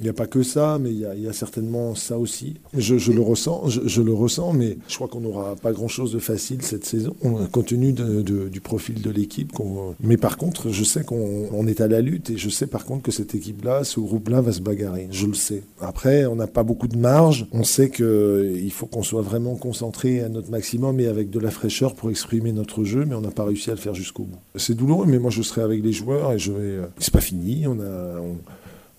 Il 0.00 0.04
n'y 0.04 0.08
a 0.08 0.14
pas 0.14 0.26
que 0.26 0.42
ça, 0.42 0.78
mais 0.80 0.90
il 0.90 0.98
y 0.98 1.28
a, 1.28 1.32
certainement 1.32 1.94
ça 1.94 2.18
aussi. 2.18 2.54
Je, 2.76 3.12
le 3.12 3.20
ressens, 3.20 3.68
je, 3.68 4.02
le 4.02 4.12
ressens, 4.12 4.52
mais 4.52 4.78
je 4.88 4.96
crois 4.96 5.08
qu'on 5.08 5.20
n'aura 5.20 5.54
pas 5.56 5.72
grand-chose 5.72 6.12
de 6.12 6.18
facile 6.18 6.62
cette 6.62 6.84
saison, 6.84 7.14
compte 7.52 7.66
tenu 7.66 7.92
du 7.92 8.60
profil 8.60 9.00
de 9.00 9.10
l'équipe. 9.10 9.52
Mais 10.00 10.16
par 10.16 10.38
contre, 10.38 10.70
je 10.70 10.84
sais 10.84 11.04
qu'on 11.04 11.66
est 11.66 11.80
à 11.80 11.88
la 11.88 12.00
lutte 12.00 12.30
et 12.30 12.36
je 12.36 12.48
sais 12.48 12.66
par 12.66 12.84
contre 12.84 13.02
que 13.02 13.12
cette 13.12 13.34
équipe-là, 13.34 13.84
ce 13.84 14.00
groupe-là, 14.00 14.40
va 14.40 14.52
se 14.52 14.60
bagarrer. 14.60 15.08
Je 15.10 15.26
le 15.26 15.34
sais. 15.34 15.62
Après, 15.80 16.26
on 16.26 16.36
n'a 16.36 16.46
pas 16.46 16.62
beaucoup 16.62 16.88
de 16.88 16.96
marge. 16.96 17.46
On 17.52 17.64
sait 17.64 17.90
qu'il 17.90 18.72
faut 18.72 18.86
qu'on 18.86 19.02
soit 19.02 19.22
vraiment 19.22 19.56
concentré 19.56 20.22
à 20.22 20.28
notre 20.28 20.50
maximum 20.50 20.98
et 21.00 21.06
avec 21.06 21.30
de 21.30 21.38
la 21.38 21.50
fraîcheur 21.50 21.94
pour 21.94 22.10
exprimer 22.10 22.52
notre 22.52 22.84
jeu, 22.84 23.04
mais 23.04 23.14
on 23.14 23.20
n'a 23.20 23.30
pas 23.30 23.44
réussi 23.44 23.70
à 23.70 23.74
le 23.74 23.78
faire 23.78 23.94
jusqu'au 23.94 24.24
bout. 24.24 24.38
C'est 24.56 24.74
douloureux, 24.74 25.06
mais 25.06 25.18
moi 25.18 25.30
je 25.30 25.42
serai 25.42 25.62
avec 25.62 25.82
les 25.82 25.92
joueurs 25.92 26.32
et 26.32 26.38
je 26.38 26.52
vais. 26.52 26.78
C'est 26.98 27.12
pas 27.12 27.20
fini. 27.20 27.66
On 27.66 27.78
a 27.80 28.20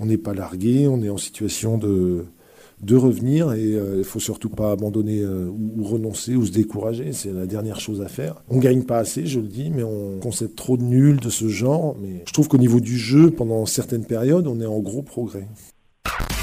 n'est 0.02 0.18
pas 0.18 0.34
largué, 0.34 0.88
on 0.88 1.02
est 1.02 1.10
en 1.10 1.18
situation 1.18 1.78
de, 1.78 2.26
revenir 2.92 3.54
et 3.54 3.76
euh, 3.76 3.94
il 3.96 3.98
ne 4.00 4.04
faut 4.04 4.20
surtout 4.20 4.50
pas 4.50 4.72
abandonner 4.72 5.22
euh, 5.22 5.48
ou, 5.48 5.84
renoncer 5.84 6.36
ou 6.36 6.46
se 6.46 6.52
décourager. 6.52 7.14
C'est 7.14 7.32
la 7.32 7.46
dernière 7.46 7.80
chose 7.80 8.02
à 8.02 8.08
faire. 8.08 8.44
On 8.50 8.60
gagne 8.60 8.84
pas 8.84 8.98
assez, 8.98 9.26
je 9.26 9.40
le 9.40 9.48
dis, 9.48 9.70
mais 9.70 9.84
on 9.84 10.20
concède 10.20 10.56
trop 10.56 10.78
de 10.78 10.84
nuls 10.84 11.20
de 11.20 11.30
ce 11.30 11.48
genre. 11.48 11.96
Mais 12.02 12.24
je 12.28 12.34
trouve 12.34 12.48
qu'au 12.48 12.58
niveau 12.58 12.80
du 12.80 12.98
jeu, 12.98 13.32
pendant 13.32 13.66
certaines 13.66 14.06
périodes, 14.06 14.48
on 14.48 14.60
est 14.60 14.66
en 14.66 14.80
gros 14.80 15.02
progrès. 15.02 15.48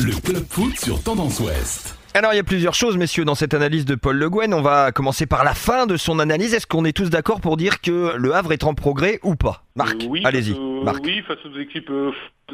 Le 0.00 0.18
club 0.20 0.44
foot 0.48 0.72
sur 0.78 1.02
Tendance 1.02 1.40
Ouest. 1.40 1.99
Alors 2.12 2.32
il 2.32 2.36
y 2.36 2.40
a 2.40 2.44
plusieurs 2.44 2.74
choses, 2.74 2.96
messieurs, 2.96 3.24
dans 3.24 3.36
cette 3.36 3.54
analyse 3.54 3.84
de 3.84 3.94
Paul 3.94 4.16
Le 4.16 4.28
Guen. 4.28 4.52
On 4.52 4.62
va 4.62 4.90
commencer 4.90 5.26
par 5.26 5.44
la 5.44 5.54
fin 5.54 5.86
de 5.86 5.96
son 5.96 6.18
analyse. 6.18 6.54
Est-ce 6.54 6.66
qu'on 6.66 6.84
est 6.84 6.96
tous 6.96 7.08
d'accord 7.08 7.40
pour 7.40 7.56
dire 7.56 7.80
que 7.80 8.16
le 8.16 8.34
Havre 8.34 8.52
est 8.52 8.64
en 8.64 8.74
progrès 8.74 9.20
ou 9.22 9.36
pas? 9.36 9.62
Marc, 9.76 9.96
oui, 10.08 10.20
allez-y. 10.24 10.54
oui, 10.58 11.22
face 11.22 11.38
aux 11.44 11.56
équipes, 11.56 11.90
euh, 11.90 12.10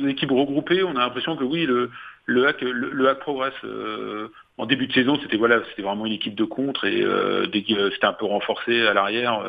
équipes 0.07 0.33
regroupées, 0.33 0.83
on 0.83 0.91
a 0.97 1.01
l'impression 1.01 1.37
que 1.37 1.45
oui, 1.45 1.65
le, 1.65 1.91
le 2.27 2.47
hack, 2.47 2.61
le, 2.61 3.09
hack 3.09 3.21
progresse. 3.21 3.55
Euh, 3.65 4.29
en 4.59 4.67
début 4.67 4.89
de 4.89 4.93
saison, 4.93 5.19
c'était 5.23 5.39
voilà, 5.39 5.61
c'était 5.71 5.83
vraiment 5.83 6.05
une 6.05 6.13
équipe 6.13 6.35
de 6.35 6.45
contre 6.45 6.85
et 6.85 7.03
euh, 7.03 7.47
c'était 7.53 8.07
un 8.07 8.13
peu 8.13 8.27
renforcé 8.27 8.87
à 8.87 8.93
l'arrière 8.93 9.43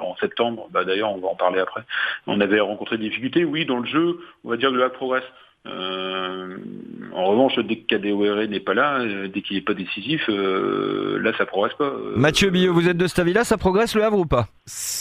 en 0.00 0.16
septembre. 0.20 0.68
Bah, 0.70 0.84
D'ailleurs, 0.84 1.12
on 1.12 1.18
va 1.18 1.28
en 1.28 1.36
parler 1.36 1.58
après. 1.58 1.82
On 2.28 2.40
avait 2.40 2.60
rencontré 2.60 2.96
des 2.96 3.08
difficultés. 3.08 3.44
Oui, 3.44 3.66
dans 3.66 3.78
le 3.80 3.86
jeu, 3.86 4.20
on 4.44 4.50
va 4.50 4.56
dire 4.56 4.70
que 4.70 4.76
le 4.76 4.84
hack 4.84 4.92
progresse. 4.92 5.24
Euh, 5.66 6.56
en 7.14 7.26
revanche, 7.26 7.58
dès 7.58 7.78
que 7.78 7.86
Kadewere 7.88 8.48
n'est 8.48 8.60
pas 8.60 8.74
là, 8.74 9.00
euh, 9.00 9.28
dès 9.28 9.42
qu'il 9.42 9.56
n'est 9.56 9.62
pas 9.62 9.74
décisif, 9.74 10.22
euh, 10.28 11.18
là 11.20 11.32
ça 11.36 11.46
progresse 11.46 11.76
pas. 11.76 11.92
Mathieu 12.14 12.50
Billot, 12.50 12.72
vous 12.72 12.88
êtes 12.88 12.96
de 12.96 13.06
cet 13.06 13.18
avis-là, 13.18 13.44
ça 13.44 13.58
progresse 13.58 13.94
le 13.94 14.04
Havre 14.04 14.18
ou 14.18 14.24
pas? 14.24 14.48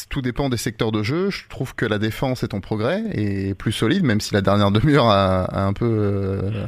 Tout 0.10 0.22
dépend 0.22 0.50
des 0.50 0.58
secteurs 0.58 0.92
de 0.92 1.04
jeu. 1.04 1.30
Je 1.30 1.48
trouve 1.48 1.76
que 1.76 1.86
la 1.86 2.00
défense 2.00 2.44
est 2.44 2.54
en 2.54 2.60
progrès 2.60 3.04
et 3.14 3.54
plus 3.54 3.72
solide, 3.72 4.04
même 4.04 4.20
si 4.20 4.34
la 4.34 4.42
dernière 4.42 4.72
demi-heure 4.72 5.08
a, 5.08 5.44
a 5.44 5.62
un 5.64 5.74
peu 5.74 5.86
euh, 5.86 6.66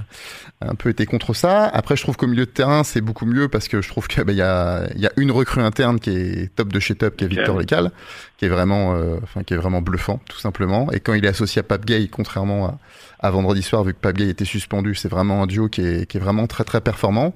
a 0.62 0.70
un 0.70 0.76
peu 0.76 0.90
été 0.90 1.06
contre 1.06 1.34
ça. 1.34 1.66
Après, 1.66 1.96
je 1.96 2.04
trouve 2.04 2.16
qu'au 2.16 2.28
milieu 2.28 2.46
de 2.46 2.52
terrain, 2.52 2.84
c'est 2.84 3.02
beaucoup 3.02 3.26
mieux 3.26 3.48
parce 3.50 3.68
que 3.68 3.82
je 3.82 3.90
trouve 3.90 4.08
qu'il 4.08 4.24
bah, 4.24 4.34
y, 4.34 4.42
a, 4.42 4.88
il 4.96 5.02
y 5.02 5.08
a 5.08 5.12
une 5.18 5.32
recrue 5.32 5.62
interne 5.62 6.00
qui 6.00 6.12
est 6.12 6.56
top 6.56 6.72
de 6.72 6.80
chez 6.80 6.96
top, 6.96 7.16
qui 7.16 7.26
est 7.26 7.28
Victor 7.28 7.58
Lecal, 7.58 7.92
qui 8.40 8.46
est 8.46 8.50
vraiment, 8.50 8.96
euh, 8.96 9.18
enfin, 9.22 9.44
qui 9.44 9.54
est 9.54 9.58
vraiment 9.58 9.82
bluffant, 9.82 10.22
tout 10.30 10.40
simplement. 10.40 10.90
Et 10.94 11.02
quand 11.02 11.14
il 11.14 11.26
est 11.26 11.28
associé 11.28 11.60
à 11.60 11.64
Pape 11.64 11.86
Gay, 11.86 12.08
contrairement 12.08 12.80
à, 13.20 13.32
vendredi 13.32 13.62
soir, 13.62 13.84
vu 13.84 13.94
que 13.94 14.00
Pape 14.00 14.16
Gay 14.16 14.30
était 14.30 14.46
suspendu, 14.46 14.96
c'est 14.96 15.10
vraiment 15.10 15.44
un 15.44 15.46
duo 15.46 15.68
qui 15.68 15.82
est, 15.82 16.10
qui 16.10 16.16
est 16.16 16.22
vraiment 16.22 16.48
très 16.48 16.64
très 16.64 16.80
performant. 16.80 17.34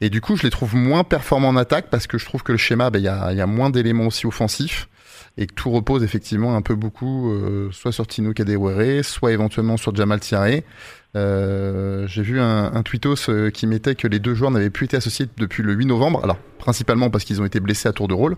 Et 0.00 0.08
du 0.08 0.22
coup, 0.22 0.36
je 0.36 0.44
les 0.44 0.50
trouve 0.50 0.74
moins 0.74 1.04
performants 1.04 1.50
en 1.50 1.56
attaque 1.56 1.88
parce 1.90 2.06
que 2.06 2.16
je 2.16 2.24
trouve 2.24 2.42
que 2.42 2.52
le 2.52 2.58
schéma, 2.58 2.88
bah, 2.88 2.98
il 2.98 3.04
y, 3.04 3.08
a, 3.08 3.34
y 3.34 3.40
a 3.42 3.46
moins 3.46 3.68
d'éléments 3.68 4.06
aussi 4.06 4.26
offensifs 4.26 4.88
et 5.36 5.46
que 5.46 5.54
tout 5.54 5.70
repose 5.70 6.02
effectivement 6.02 6.56
un 6.56 6.62
peu 6.62 6.74
beaucoup 6.74 7.30
euh, 7.30 7.70
soit 7.72 7.92
sur 7.92 8.06
Tino 8.06 8.32
Kadewere, 8.32 9.04
soit 9.04 9.32
éventuellement 9.32 9.76
sur 9.76 9.94
Jamal 9.94 10.20
Tiare. 10.20 10.60
Euh, 11.16 12.06
J'ai 12.06 12.22
vu 12.22 12.40
un, 12.40 12.72
un 12.72 12.82
tweetos 12.82 13.28
euh, 13.28 13.50
qui 13.50 13.66
mettait 13.66 13.94
que 13.94 14.06
les 14.06 14.18
deux 14.18 14.34
joueurs 14.34 14.50
n'avaient 14.50 14.70
plus 14.70 14.84
été 14.84 14.96
associés 14.96 15.26
depuis 15.36 15.62
le 15.62 15.72
8 15.72 15.86
novembre. 15.86 16.20
Alors 16.22 16.38
principalement 16.58 17.10
parce 17.10 17.24
qu'ils 17.24 17.40
ont 17.40 17.44
été 17.44 17.58
blessés 17.58 17.88
à 17.88 17.92
tour 17.92 18.06
de 18.06 18.14
rôle, 18.14 18.36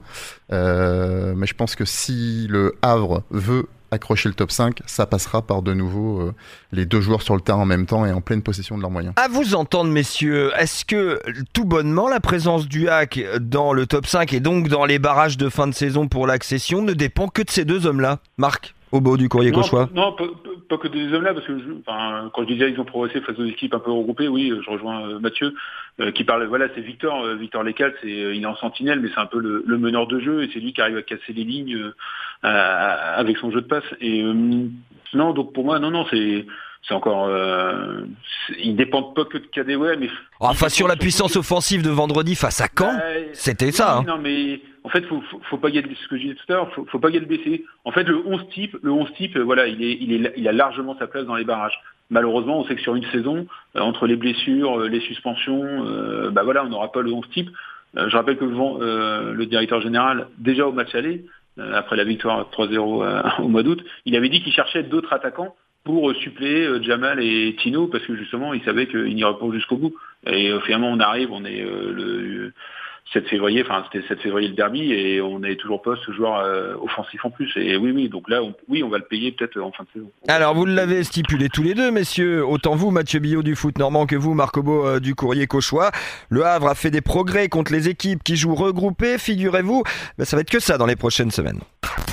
mais 0.50 1.46
je 1.46 1.54
pense 1.54 1.75
que 1.75 1.84
si 1.84 2.46
le 2.49 2.75
Havre 2.82 3.25
veut 3.30 3.66
accrocher 3.92 4.28
le 4.28 4.34
top 4.34 4.50
5, 4.50 4.80
ça 4.87 5.06
passera 5.06 5.42
par 5.42 5.62
de 5.62 5.75
nouveau 5.75 6.20
euh, 6.20 6.34
les 6.72 6.87
deux 6.87 7.00
joueurs 7.00 7.22
sur 7.22 7.34
le 7.34 7.40
terrain 7.40 7.61
en 7.61 7.66
même 7.66 7.87
temps 7.87 8.04
et 8.06 8.12
en 8.12 8.20
pleine 8.20 8.42
possession 8.42 8.76
de 8.76 8.82
leurs 8.82 8.90
moyens. 8.90 9.14
À 9.16 9.28
vous 9.28 9.54
entendre, 9.54 9.90
messieurs, 9.90 10.50
est-ce 10.58 10.84
que 10.84 11.20
tout 11.52 11.64
bonnement 11.64 12.08
la 12.08 12.18
présence 12.18 12.66
du 12.66 12.88
hack 12.88 13.20
dans 13.40 13.72
le 13.72 13.87
top 13.87 14.06
5 14.06 14.32
et 14.32 14.40
donc 14.40 14.68
dans 14.68 14.84
les 14.84 14.99
barrages 14.99 15.37
de 15.37 15.49
fin 15.49 15.66
de 15.68 15.75
saison 15.75 16.08
pour 16.08 16.26
l'accession 16.26 16.82
ne 16.82 16.94
dépend 16.94 17.28
que 17.28 17.42
de 17.42 17.50
ces 17.50 17.64
deux 17.64 17.87
hommes-là? 17.87 18.18
Marc? 18.38 18.75
Au 18.92 19.00
beau 19.00 19.16
du 19.16 19.28
courrier 19.28 19.50
Cauchois 19.50 19.88
Non, 19.94 20.12
pas, 20.12 20.25
pas 20.68 20.76
que 20.76 20.88
des 20.88 21.12
hommes-là, 21.12 21.34
parce 21.34 21.46
que 21.46 21.58
je, 21.58 21.64
enfin, 21.80 22.30
quand 22.32 22.42
je 22.42 22.52
disais 22.52 22.70
ils 22.70 22.78
ont 22.78 22.84
progressé 22.84 23.20
face 23.22 23.38
aux 23.38 23.44
équipes 23.44 23.75
un 23.75 23.78
peu 23.78 23.90
regroupées, 23.90 24.28
oui, 24.28 24.52
je 24.64 24.70
rejoins 24.70 25.08
euh, 25.08 25.18
Mathieu, 25.18 25.54
euh, 26.00 26.12
qui 26.12 26.25
parle, 26.25 26.46
voilà, 26.46 26.68
c'est 26.75 26.82
Victor, 26.82 27.25
euh, 27.25 27.34
Victor 27.34 27.62
Lecal, 27.62 27.94
c'est, 28.02 28.22
euh, 28.22 28.34
il 28.34 28.42
est 28.42 28.46
en 28.46 28.56
sentinelle, 28.56 29.00
mais 29.00 29.08
c'est 29.14 29.20
un 29.20 29.26
peu 29.26 29.40
le, 29.40 29.64
le, 29.66 29.78
meneur 29.78 30.06
de 30.06 30.20
jeu, 30.20 30.44
et 30.44 30.50
c'est 30.52 30.61
lui 30.61 30.72
qui 30.72 30.80
arrive 30.80 30.99
à 30.99 31.02
casser 31.02 31.32
les 31.32 31.44
lignes 31.44 31.92
euh, 32.44 33.14
avec 33.16 33.38
son 33.38 33.50
jeu 33.50 33.62
de 33.62 33.66
passe. 33.66 33.84
Et 34.00 34.22
non, 35.14 35.32
donc 35.32 35.52
pour 35.52 35.64
moi, 35.64 35.78
non, 35.78 35.90
non, 35.90 36.06
c'est 36.11 36.46
c'est 36.87 36.94
encore. 36.94 37.26
Euh, 37.28 38.00
ils 38.58 38.75
dépendent 38.75 39.14
pas 39.14 39.25
que 39.25 39.38
de 39.38 39.46
KDW, 39.46 39.99
mais. 40.00 40.11
Enfin, 40.40 40.68
sur 40.68 40.88
la 40.88 40.96
puissance 40.96 41.37
offensive 41.37 41.82
de 41.82 41.90
vendredi 41.90 42.34
face 42.34 42.61
à 42.61 42.66
Caen, 42.66 42.92
bah, 42.92 43.02
c'était 43.32 43.66
oui, 43.66 43.72
ça. 43.72 43.99
Hein. 43.99 44.04
Non, 44.06 44.18
mais 44.18 44.61
en 44.85 44.89
fait, 44.89 45.05
faut, 45.07 45.21
faut, 45.23 45.41
faut 45.49 45.59
pas 45.59 45.71
gagner 45.71 45.95
ce 45.95 46.09
que 46.09 46.17
je 46.17 46.23
disais 46.23 46.35
tout 46.35 46.53
à 46.53 46.57
l'heure, 46.57 46.73
faut, 46.73 46.85
faut 46.87 46.99
pas 46.99 47.11
gagner 47.11 47.27
le 47.27 47.37
baisser. 47.37 47.65
En 47.85 47.93
fait, 47.93 48.05
le 48.05 48.17
11 48.27 48.49
type, 48.49 48.77
le 48.83 48.91
11 48.91 49.12
type, 49.15 49.39
voilà, 49.39 49.67
il 49.69 49.83
est, 49.83 49.97
il 50.01 50.27
est, 50.27 50.33
il 50.37 50.49
a 50.49 50.53
largement 50.53 50.97
sa 50.99 51.07
place 51.07 51.25
dans 51.25 51.37
les 51.37 51.45
barrages. 51.45 51.79
Malheureusement, 52.11 52.61
on 52.61 52.65
sait 52.65 52.75
que 52.75 52.83
sur 52.83 52.95
une 52.95 53.07
saison, 53.07 53.47
euh, 53.77 53.81
entre 53.81 54.07
les 54.07 54.17
blessures, 54.17 54.81
euh, 54.81 54.89
les 54.89 55.01
suspensions, 55.01 55.87
euh, 55.87 56.31
bah 56.31 56.43
voilà, 56.43 56.65
on 56.65 56.69
n'aura 56.69 56.91
pas 56.91 57.03
le 57.03 57.12
11 57.12 57.29
type. 57.31 57.51
Euh, 57.97 58.09
je 58.09 58.17
rappelle 58.17 58.37
que 58.37 58.45
le, 58.45 59.33
le 59.33 59.47
directeur 59.47 59.81
général, 59.81 60.29
déjà 60.39 60.67
au 60.67 60.73
match 60.73 60.95
aller, 60.95 61.25
après 61.59 61.97
la 61.97 62.05
victoire 62.05 62.49
3-0 62.51 63.41
au 63.43 63.49
mois 63.49 63.62
d'août, 63.62 63.85
il 64.07 64.17
avait 64.17 64.31
dit 64.31 64.43
qu'il 64.43 64.53
cherchait 64.53 64.83
d'autres 64.83 65.12
attaquants 65.12 65.55
pour 65.85 66.15
suppléer 66.17 66.83
Jamal 66.83 67.23
et 67.23 67.57
Tino 67.59 67.89
parce 67.89 68.05
que 68.07 68.17
justement 68.17 68.55
il 68.55 68.62
savait 68.62 68.87
qu'il 68.87 69.15
n'irait 69.15 69.37
pas 69.39 69.51
jusqu'au 69.53 69.77
bout. 69.77 69.95
Et 70.27 70.51
euh, 70.51 70.61
finalement 70.61 70.91
on 70.91 71.01
arrive, 71.01 71.31
on 71.33 71.45
est 71.45 71.62
euh, 71.62 71.93
le 71.93 72.53
7 73.12 73.28
février, 73.28 73.62
enfin 73.62 73.85
c'était 73.92 74.07
7 74.07 74.21
février 74.21 74.49
le 74.49 74.54
derby 74.54 74.92
et 74.92 75.21
on 75.21 75.40
n'est 75.40 75.57
toujours 75.57 75.83
pas 75.83 75.95
ce 76.04 76.12
joueur 76.12 76.38
euh, 76.38 76.75
offensif 76.81 77.25
en 77.25 77.31
plus. 77.31 77.50
Et 77.57 77.76
oui, 77.76 77.92
oui, 77.92 78.09
donc 78.09 78.28
là, 78.28 78.42
on, 78.42 78.54
oui, 78.69 78.83
on 78.83 78.88
va 78.88 78.99
le 78.99 79.04
payer 79.04 79.33
peut-être 79.33 79.61
en 79.61 79.73
fin 79.73 79.85
de 79.85 79.88
saison. 79.92 80.11
Alors 80.28 80.54
vous 80.54 80.64
l'avez 80.64 81.04
stipulé 81.04 81.49
tous 81.49 81.62
les 81.62 81.75
deux, 81.75 81.90
messieurs, 81.90 82.45
autant 82.45 82.75
vous, 82.75 82.90
Mathieu 82.90 83.21
Billot 83.21 83.42
du 83.42 83.54
foot 83.54 83.78
normand 83.78 84.07
que 84.07 84.16
vous, 84.16 84.35
Marc 84.35 84.57
Obo 84.57 84.87
euh, 84.87 85.00
du 85.00 85.14
courrier 85.14 85.47
Cauchois. 85.47 85.90
Le 86.28 86.45
Havre 86.45 86.69
a 86.69 86.75
fait 86.75 86.90
des 86.90 87.00
progrès 87.00 87.49
contre 87.49 87.73
les 87.73 87.88
équipes 87.88 88.23
qui 88.23 88.37
jouent 88.37 88.54
regroupées, 88.54 89.19
figurez-vous. 89.19 89.83
Ben, 90.19 90.25
ça 90.25 90.37
va 90.37 90.40
être 90.40 90.50
que 90.50 90.61
ça 90.61 90.78
dans 90.78 90.87
les 90.87 90.97
prochaines 90.97 91.31
semaines. 91.31 91.61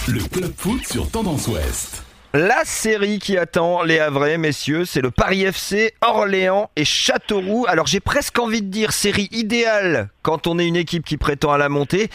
Le 0.08 0.28
club 0.28 0.52
foot 0.56 0.86
sur 0.86 1.10
Tendance 1.10 1.48
Ouest. 1.48 2.09
La 2.36 2.64
série 2.64 3.18
qui 3.18 3.38
attend 3.38 3.82
les 3.82 3.98
Havrais, 3.98 4.38
messieurs, 4.38 4.86
c'est 4.86 5.02
le 5.02 5.10
Paris 5.10 5.46
FC, 5.46 5.96
Orléans 6.02 6.70
et 6.76 6.86
Châteauroux. 6.86 7.66
Alors 7.68 7.88
j'ai 7.88 8.00
presque 8.00 8.38
envie 8.38 8.62
de 8.62 8.68
dire 8.68 8.92
série 8.92 9.30
idéale 9.32 10.10
quand 10.22 10.46
on 10.46 10.60
est 10.60 10.68
une 10.68 10.76
équipe 10.76 11.04
qui 11.04 11.18
prétend 11.18 11.52
à 11.52 11.58
la 11.58 11.70
montée, 11.70 12.12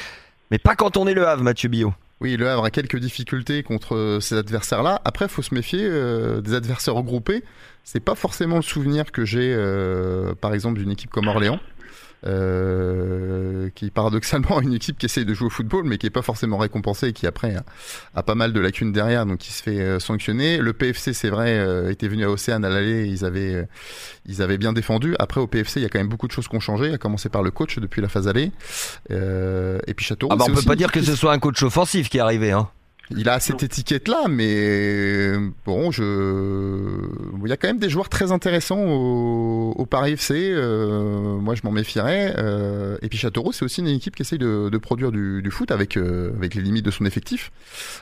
mais 0.53 0.59
pas 0.59 0.77
quand 0.77 0.97
on 0.97 1.09
est 1.09 1.15
le 1.15 1.27
Havre, 1.27 1.43
Mathieu 1.43 1.69
Billot. 1.69 1.93
Oui, 2.21 2.37
le 2.37 2.49
Havre 2.49 2.65
a 2.65 2.71
quelques 2.71 3.01
difficultés 3.01 3.65
contre 3.65 4.19
ces 4.21 4.37
adversaires-là. 4.37 5.03
Après, 5.05 5.27
faut 5.27 5.43
se 5.43 5.53
méfier 5.53 5.81
euh, 5.83 6.41
des 6.41 6.55
adversaires 6.55 6.95
regroupés. 6.95 7.43
C'est 7.83 7.99
pas 7.99 8.15
forcément 8.15 8.57
le 8.57 8.63
souvenir 8.63 9.11
que 9.11 9.25
j'ai, 9.25 9.53
euh, 9.53 10.33
par 10.41 10.55
exemple, 10.55 10.79
d'une 10.79 10.93
équipe 10.93 11.11
comme 11.11 11.27
Orléans. 11.27 11.59
Euh, 12.27 13.69
qui 13.75 13.91
paradoxalement 13.91 14.59
une 14.63 14.73
équipe 14.73 14.97
qui 14.97 15.05
essaye 15.05 15.27
de 15.27 15.35
jouer 15.35 15.49
au 15.49 15.51
football 15.51 15.85
mais 15.85 15.99
qui 15.99 16.07
est 16.07 16.11
pas 16.11 16.23
forcément 16.23 16.57
récompensée 16.57 17.09
et 17.09 17.13
qui 17.13 17.27
après 17.27 17.55
a, 17.55 17.65
a 18.15 18.23
pas 18.23 18.35
mal 18.35 18.55
de 18.55 18.61
lacunes 18.61 18.93
derrière 18.93 19.27
donc 19.27 19.39
qui 19.39 19.53
se 19.53 19.63
fait 19.63 19.79
euh, 19.79 19.99
sanctionner. 19.99 20.57
Le 20.57 20.73
PFC 20.73 21.13
c'est 21.13 21.29
vrai 21.29 21.59
euh, 21.59 21.91
était 21.91 22.09
venu 22.09 22.25
à 22.25 22.31
Océane 22.31 22.65
à 22.65 22.71
l'aller, 22.71 23.07
ils 23.07 23.27
avaient 23.27 23.55
euh, 23.55 23.65
ils 24.25 24.41
avaient 24.41 24.57
bien 24.57 24.73
défendu. 24.73 25.15
Après 25.19 25.39
au 25.39 25.47
PFC 25.47 25.81
il 25.81 25.83
y 25.83 25.87
a 25.87 25.91
quand 25.91 25.99
même 25.99 26.09
beaucoup 26.09 26.27
de 26.27 26.33
choses 26.33 26.49
qui 26.49 26.57
ont 26.57 26.61
changé, 26.61 26.95
à 26.95 26.99
commencer 26.99 27.29
par 27.29 27.43
le 27.43 27.51
coach 27.51 27.79
depuis 27.79 28.01
la 28.01 28.09
phase 28.09 28.27
aller 28.27 28.53
et 29.11 29.95
puis 29.95 30.07
Châteauroux. 30.07 30.33
Ah 30.33 30.37
bah 30.37 30.47
on 30.49 30.55
peut 30.55 30.63
pas 30.63 30.77
dire 30.77 30.93
que 30.93 31.03
ce 31.03 31.15
soit 31.15 31.33
un 31.33 31.39
coach 31.39 31.63
offensif 31.63 32.09
qui 32.09 32.17
est 32.17 32.23
arrivé 32.23 32.53
hein. 32.53 32.69
Il 33.11 33.29
a 33.29 33.39
cette 33.39 33.63
étiquette-là, 33.63 34.27
mais 34.29 35.33
bon, 35.67 35.91
je, 35.91 36.03
il 37.43 37.49
y 37.49 37.53
a 37.53 37.57
quand 37.57 37.69
même 37.69 37.79
des 37.79 37.91
joueurs 37.91 38.09
très 38.09 38.33
intéressants 38.33 38.81
au, 38.81 39.87
Paris 39.87 40.13
FC. 40.13 40.35
Euh, 40.51 41.37
moi, 41.39 41.55
je 41.55 41.61
m'en 41.65 41.71
méfierais. 41.71 42.35
Euh, 42.39 42.97
et 43.03 43.09
puis 43.09 43.19
Châteauroux, 43.19 43.53
c'est 43.53 43.65
aussi 43.65 43.81
une 43.81 43.89
équipe 43.89 44.17
qui 44.17 44.23
essaye 44.23 44.39
de, 44.39 44.71
de 44.71 44.79
produire 44.79 45.13
du, 45.13 45.43
du 45.43 45.51
foot 45.51 45.71
avec 45.71 45.97
euh, 45.97 46.33
avec 46.37 46.55
les 46.55 46.63
limites 46.63 46.85
de 46.85 46.91
son 46.91 47.05
effectif. 47.05 47.53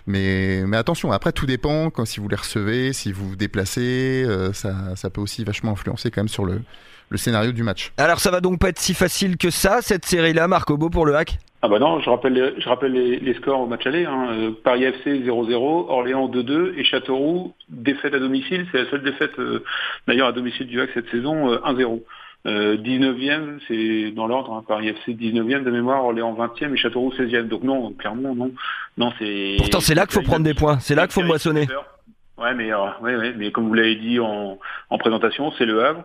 Mais 0.07 0.65
mais 0.67 0.77
attention, 0.77 1.11
après 1.11 1.33
tout 1.33 1.47
dépend 1.47 1.91
quand 1.91 2.05
si 2.05 2.21
vous 2.21 2.29
les 2.29 2.37
recevez, 2.37 2.93
si 2.93 3.13
vous 3.13 3.31
vous 3.31 3.37
déplacez, 3.37 4.25
euh, 4.27 4.53
ça 4.53 4.95
ça 4.97 5.11
peut 5.11 5.21
aussi 5.21 5.45
vachement 5.45 5.73
influencer 5.73 6.11
quand 6.11 6.21
même 6.21 6.29
sur 6.29 6.45
le 6.45 6.63
le 7.11 7.19
scénario 7.19 7.53
du 7.53 7.63
match. 7.63 7.93
Alors 7.97 8.21
ça 8.21 8.31
va 8.31 8.41
donc 8.41 8.59
pas 8.59 8.69
être 8.69 8.79
si 8.79 8.95
facile 8.95 9.37
que 9.37 9.51
ça 9.51 9.81
cette 9.83 10.07
série-là, 10.07 10.49
Marco 10.49 10.77
Beau 10.77 10.89
pour 10.89 11.05
le 11.05 11.17
hack? 11.17 11.39
Ah 11.65 11.69
bah 11.69 11.79
non, 11.79 12.01
je 12.01 12.11
rappelle 12.11 12.33
les, 12.33 12.61
je 12.61 12.69
rappelle 12.69 12.91
les, 12.91 13.21
les 13.21 13.35
scores 13.35 13.61
au 13.61 13.67
match 13.67 13.87
aller. 13.87 14.05
Hein. 14.05 14.27
Euh, 14.31 14.51
Paris 14.65 14.83
FC 14.83 15.21
0-0, 15.21 15.55
Orléans 15.89 16.29
2-2 16.29 16.75
et 16.77 16.83
Châteauroux 16.83 17.55
défaite 17.69 18.15
à 18.15 18.19
domicile. 18.19 18.67
C'est 18.73 18.83
la 18.83 18.91
seule 18.91 19.05
défaite 19.05 19.39
euh, 19.39 19.63
d'ailleurs 20.09 20.27
à 20.27 20.33
domicile 20.33 20.67
du 20.67 20.81
HAC 20.81 20.91
cette 20.93 21.09
saison, 21.11 21.53
euh, 21.53 21.59
1-0. 21.59 22.03
19e, 22.45 23.61
c'est 23.69 24.11
dans 24.11 24.27
l'ordre, 24.27 24.53
hein, 24.53 24.65
Paris 24.67 24.89
FC 24.89 25.13
19e 25.13 25.63
de 25.63 25.71
mémoire, 25.71 26.05
Orléans 26.05 26.35
20e 26.35 26.75
et 26.75 26.77
Châteauroux 26.77 27.13
16e. 27.13 27.47
Donc 27.47 27.63
non, 27.63 27.93
clairement 27.93 28.35
non. 28.35 28.51
non 28.99 29.13
c'est. 29.21 29.55
Pourtant 29.59 29.79
c'est 29.79 29.95
là 29.95 30.07
qu'il 30.07 30.15
faut 30.15 30.27
prendre 30.27 30.43
des 30.45 30.55
points, 30.55 30.81
c'est 30.81 30.97
là 30.97 31.07
qu'il 31.07 31.13
faut 31.13 31.23
moissonner. 31.23 31.69
Ouais 32.39 32.53
mais, 32.55 32.75
ouais, 32.75 33.15
ouais, 33.15 33.35
mais 33.37 33.53
comme 33.53 33.69
vous 33.69 33.75
l'avez 33.75 33.95
dit 33.95 34.19
en, 34.19 34.59
en 34.91 34.99
présentation, 34.99 35.53
c'est 35.57 35.67
le 35.67 35.85
Havre. 35.85 36.03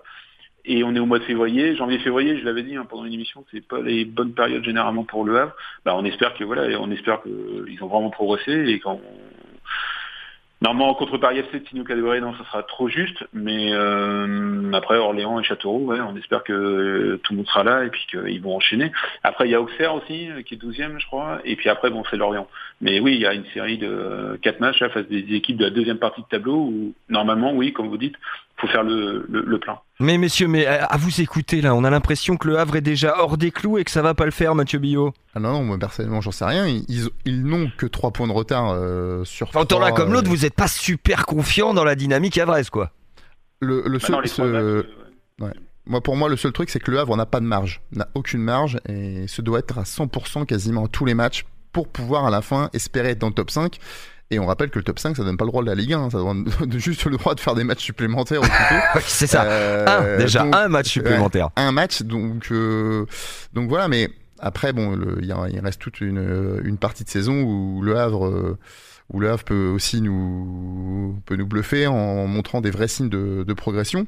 Et 0.67 0.83
on 0.83 0.93
est 0.93 0.99
au 0.99 1.05
mois 1.05 1.19
de 1.19 1.23
février, 1.23 1.75
janvier-février, 1.75 2.37
je 2.37 2.45
l'avais 2.45 2.61
dit 2.61 2.75
hein, 2.75 2.85
pendant 2.87 3.05
une 3.05 3.13
émission, 3.13 3.45
c'est 3.51 3.65
pas 3.65 3.79
les 3.79 4.03
bonnes 4.03 4.33
périodes 4.33 4.65
généralement 4.65 5.05
pour 5.05 5.23
le 5.23 5.39
Havre. 5.39 5.53
Bah, 5.85 5.95
on 5.95 6.03
espère 6.03 6.33
que 6.33 6.43
voilà, 6.43 6.77
on 6.79 6.91
espère 6.91 7.21
qu'ils 7.23 7.81
ont 7.81 7.87
vraiment 7.87 8.09
progressé 8.09 8.51
et 8.51 8.79
qu'on 8.79 8.99
Normalement, 10.59 10.95
contre 10.95 11.19
Paris 11.19 11.37
FC, 11.37 11.61
Tino 11.61 11.83
Cadoré, 11.83 12.19
non, 12.19 12.33
ça 12.33 12.43
sera 12.45 12.63
trop 12.63 12.89
juste. 12.89 13.23
Mais 13.31 13.73
euh, 13.73 14.71
après, 14.73 14.97
Orléans 14.97 15.39
et 15.39 15.43
Châteauroux, 15.43 15.85
ouais, 15.85 15.99
on 15.99 16.15
espère 16.15 16.43
que 16.43 17.19
tout 17.21 17.33
le 17.33 17.37
monde 17.37 17.47
sera 17.47 17.63
là 17.63 17.83
et 17.83 17.89
puis 17.89 18.03
qu'ils 18.09 18.41
vont 18.41 18.55
enchaîner. 18.55 18.91
Après, 19.21 19.47
il 19.47 19.51
y 19.51 19.55
a 19.55 19.61
Auxerre 19.61 19.93
aussi, 19.93 20.29
qui 20.47 20.55
est 20.55 20.57
12e, 20.57 20.99
je 20.99 21.05
crois. 21.05 21.41
Et 21.45 21.55
puis 21.55 21.69
après, 21.69 21.91
bon, 21.91 22.03
c'est 22.09 22.17
Lorient. 22.17 22.47
Mais 22.81 22.99
oui, 22.99 23.13
il 23.13 23.21
y 23.21 23.27
a 23.27 23.35
une 23.35 23.45
série 23.53 23.77
de 23.77 24.39
quatre 24.41 24.59
matchs 24.59 24.79
là, 24.79 24.89
face 24.89 25.07
des 25.07 25.35
équipes 25.35 25.57
de 25.57 25.65
la 25.65 25.69
deuxième 25.69 25.99
partie 25.99 26.21
de 26.21 26.27
tableau 26.27 26.55
où, 26.55 26.95
normalement, 27.07 27.53
oui, 27.53 27.71
comme 27.71 27.89
vous 27.89 27.97
dites, 27.97 28.15
faut 28.59 28.67
faire 28.67 28.83
le, 28.83 29.25
le, 29.29 29.41
le 29.41 29.59
plein. 29.59 29.77
Mais 29.99 30.17
messieurs, 30.17 30.47
mais 30.47 30.65
à 30.65 30.95
vous 30.97 31.21
écouter 31.21 31.61
là, 31.61 31.75
on 31.75 31.83
a 31.83 31.89
l'impression 31.89 32.37
que 32.37 32.47
le 32.47 32.57
Havre 32.57 32.75
est 32.75 32.81
déjà 32.81 33.15
hors 33.19 33.37
des 33.37 33.51
clous 33.51 33.77
et 33.77 33.83
que 33.83 33.91
ça 33.91 34.01
va 34.01 34.13
pas 34.13 34.25
le 34.25 34.31
faire, 34.31 34.55
Mathieu 34.55 34.79
Billot. 34.79 35.13
Ah 35.35 35.39
non, 35.39 35.53
non, 35.53 35.63
moi 35.63 35.77
personnellement, 35.77 36.21
j'en 36.21 36.31
sais 36.31 36.45
rien. 36.45 36.67
Ils, 36.67 37.09
ils 37.25 37.43
n'ont 37.43 37.69
que 37.77 37.85
3 37.85 38.11
points 38.11 38.27
de 38.27 38.31
retard 38.33 38.71
euh, 38.71 39.23
sur. 39.23 39.47
Enfin, 39.47 39.61
autant 39.61 39.79
là 39.79 39.91
comme 39.91 40.11
l'autre, 40.13 40.29
vous 40.29 40.37
n'êtes 40.37 40.55
pas 40.55 40.67
super 40.67 41.25
confiant 41.25 41.73
dans 41.73 41.83
la 41.83 41.95
dynamique 41.95 42.37
havraise, 42.37 42.69
quoi. 42.69 42.91
Le, 43.59 43.83
le 43.87 43.99
seul. 43.99 44.27
Ce... 44.27 44.85
Ouais. 45.39 45.53
Moi, 45.85 46.01
pour 46.01 46.17
moi, 46.17 46.27
le 46.27 46.35
seul 46.35 46.51
truc, 46.51 46.69
c'est 46.69 46.79
que 46.79 46.91
le 46.91 46.99
Havre 46.99 47.15
n'a 47.15 47.25
pas 47.25 47.39
de 47.39 47.45
marge, 47.45 47.81
n'a 47.91 48.07
aucune 48.13 48.41
marge, 48.41 48.77
et 48.89 49.25
ce 49.27 49.41
doit 49.41 49.59
être 49.59 49.77
à 49.77 49.83
100% 49.83 50.45
quasiment 50.45 50.87
tous 50.87 51.05
les 51.05 51.13
matchs 51.13 51.45
pour 51.71 51.87
pouvoir 51.87 52.25
à 52.25 52.29
la 52.29 52.41
fin 52.41 52.69
espérer 52.73 53.11
être 53.11 53.19
dans 53.19 53.27
le 53.27 53.33
top 53.33 53.49
5. 53.49 53.77
Et 54.29 54.39
on 54.39 54.45
rappelle 54.45 54.69
que 54.69 54.79
le 54.79 54.83
top 54.83 54.99
5, 54.99 55.15
ça 55.15 55.23
donne 55.23 55.37
pas 55.37 55.45
le 55.45 55.51
droit 55.51 55.61
de 55.61 55.67
la 55.67 55.75
Ligue 55.75 55.93
1, 55.93 56.09
ça 56.09 56.17
donne 56.17 56.45
juste 56.77 57.05
le 57.05 57.17
droit 57.17 57.33
de 57.33 57.39
faire 57.39 57.55
des 57.55 57.63
matchs 57.63 57.83
supplémentaires. 57.83 58.41
c'est 59.01 59.27
ça. 59.27 59.43
un, 59.87 60.17
déjà 60.17 60.43
un 60.43 60.67
match 60.67 60.89
supplémentaire. 60.89 61.49
un 61.55 61.71
match, 61.71 62.01
donc 62.01 62.51
donc 63.53 63.69
voilà, 63.69 63.87
mais 63.87 64.09
après, 64.39 64.73
bon, 64.73 64.99
il 65.21 65.59
reste 65.63 65.79
toute 65.79 66.01
une, 66.01 66.59
une, 66.63 66.77
partie 66.77 67.03
de 67.03 67.09
saison 67.09 67.41
où 67.41 67.81
le 67.81 67.97
Havre 67.97 68.57
où 69.13 69.19
le 69.19 69.29
Havre 69.29 69.43
peut 69.43 69.67
aussi 69.69 70.01
nous, 70.01 71.21
peut 71.25 71.35
nous 71.35 71.45
bluffer 71.45 71.87
en 71.87 72.27
montrant 72.27 72.61
des 72.61 72.71
vrais 72.71 72.87
signes 72.87 73.09
de, 73.09 73.43
de 73.47 73.53
progression. 73.53 74.05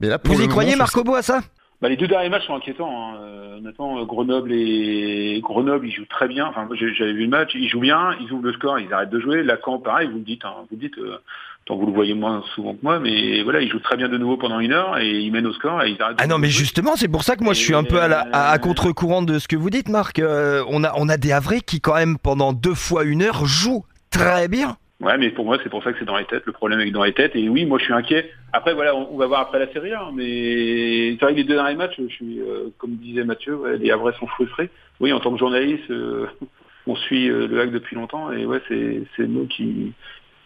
Mais 0.00 0.08
là, 0.08 0.18
Vous 0.24 0.40
y 0.40 0.48
croyez, 0.48 0.76
Marco 0.76 1.04
Beau, 1.04 1.14
à 1.14 1.22
ça? 1.22 1.42
Bah, 1.80 1.88
les 1.88 1.96
deux 1.96 2.08
derniers 2.08 2.28
matchs 2.28 2.46
sont 2.46 2.54
inquiétants. 2.54 2.90
Hein. 2.90 3.16
Euh, 3.20 3.58
honnêtement, 3.58 4.04
Grenoble 4.04 4.52
et 4.52 5.40
Grenoble, 5.42 5.86
ils 5.86 5.92
jouent 5.92 6.06
très 6.06 6.28
bien. 6.28 6.46
Enfin, 6.46 6.68
j'avais 6.74 7.12
vu 7.12 7.24
le 7.24 7.28
match, 7.28 7.50
ils 7.54 7.68
jouent 7.68 7.80
bien, 7.80 8.16
ils 8.20 8.30
ouvrent 8.32 8.44
le 8.44 8.52
score, 8.52 8.78
ils 8.78 8.92
arrêtent 8.92 9.10
de 9.10 9.20
jouer. 9.20 9.42
Lacan, 9.42 9.78
pareil, 9.78 10.08
vous 10.08 10.18
me 10.18 10.24
dites, 10.24 10.44
hein, 10.44 10.54
vous 10.70 10.76
dites, 10.76 10.98
euh, 10.98 11.18
tant 11.66 11.76
vous 11.76 11.86
le 11.86 11.92
voyez 11.92 12.14
moins 12.14 12.42
souvent 12.54 12.74
que 12.74 12.80
moi, 12.82 12.98
mais 12.98 13.42
voilà, 13.42 13.60
ils 13.60 13.70
jouent 13.70 13.80
très 13.80 13.96
bien 13.96 14.08
de 14.08 14.18
nouveau 14.18 14.36
pendant 14.36 14.60
une 14.60 14.72
heure 14.72 14.98
et 14.98 15.20
ils 15.20 15.30
mènent 15.30 15.46
au 15.46 15.52
score 15.52 15.82
et 15.82 15.90
ils 15.90 16.02
arrêtent. 16.02 16.18
Ah 16.20 16.26
non, 16.26 16.38
mais 16.38 16.48
justement, 16.48 16.96
c'est 16.96 17.08
pour 17.08 17.22
ça 17.22 17.36
que 17.36 17.44
moi 17.44 17.54
je 17.54 17.60
suis 17.60 17.74
un 17.74 17.84
peu 17.84 18.00
à, 18.00 18.08
la, 18.08 18.26
à, 18.32 18.58
contre-courant 18.58 19.22
de 19.22 19.38
ce 19.38 19.48
que 19.48 19.56
vous 19.56 19.70
dites, 19.70 19.88
Marc. 19.88 20.18
Euh, 20.18 20.64
on 20.68 20.84
a 20.84 20.92
on 20.96 21.08
a 21.08 21.16
des 21.16 21.32
Havrais 21.32 21.60
qui 21.60 21.80
quand 21.80 21.94
même 21.94 22.18
pendant 22.18 22.52
deux 22.52 22.74
fois 22.74 23.04
une 23.04 23.22
heure 23.22 23.46
jouent 23.46 23.84
très 24.10 24.48
bien. 24.48 24.76
Ouais, 25.00 25.16
mais 25.16 25.30
pour 25.30 25.46
moi, 25.46 25.58
c'est 25.62 25.70
pour 25.70 25.82
ça 25.82 25.92
que 25.92 25.98
c'est 25.98 26.04
dans 26.04 26.18
les 26.18 26.26
têtes. 26.26 26.44
Le 26.44 26.52
problème 26.52 26.80
est 26.80 26.90
dans 26.90 27.04
les 27.04 27.14
têtes. 27.14 27.34
Et 27.34 27.48
oui, 27.48 27.64
moi, 27.64 27.78
je 27.78 27.84
suis 27.84 27.92
inquiet. 27.94 28.30
Après, 28.52 28.74
voilà, 28.74 28.94
on, 28.94 29.16
va 29.16 29.26
voir 29.26 29.40
après 29.40 29.58
la 29.58 29.72
série 29.72 29.94
hein, 29.94 30.10
mais 30.14 31.12
c'est 31.12 31.24
vrai 31.24 31.32
que 31.32 31.38
les 31.38 31.44
deux 31.44 31.54
derniers 31.54 31.76
matchs, 31.76 31.98
je 31.98 32.14
suis, 32.14 32.40
euh, 32.40 32.68
comme 32.76 32.96
disait 32.96 33.24
Mathieu, 33.24 33.58
les 33.76 33.90
Havrais 33.90 34.12
sont 34.18 34.26
frustrés. 34.26 34.68
Oui, 35.00 35.12
en 35.12 35.20
tant 35.20 35.32
que 35.32 35.38
journaliste, 35.38 35.90
euh, 35.90 36.26
on 36.86 36.96
suit 36.96 37.30
euh, 37.30 37.46
le 37.46 37.60
hack 37.60 37.70
depuis 37.70 37.96
longtemps. 37.96 38.30
Et 38.30 38.44
ouais, 38.44 38.60
c'est 38.68 39.02
c'est 39.16 39.26
nous 39.26 39.46
qui, 39.46 39.94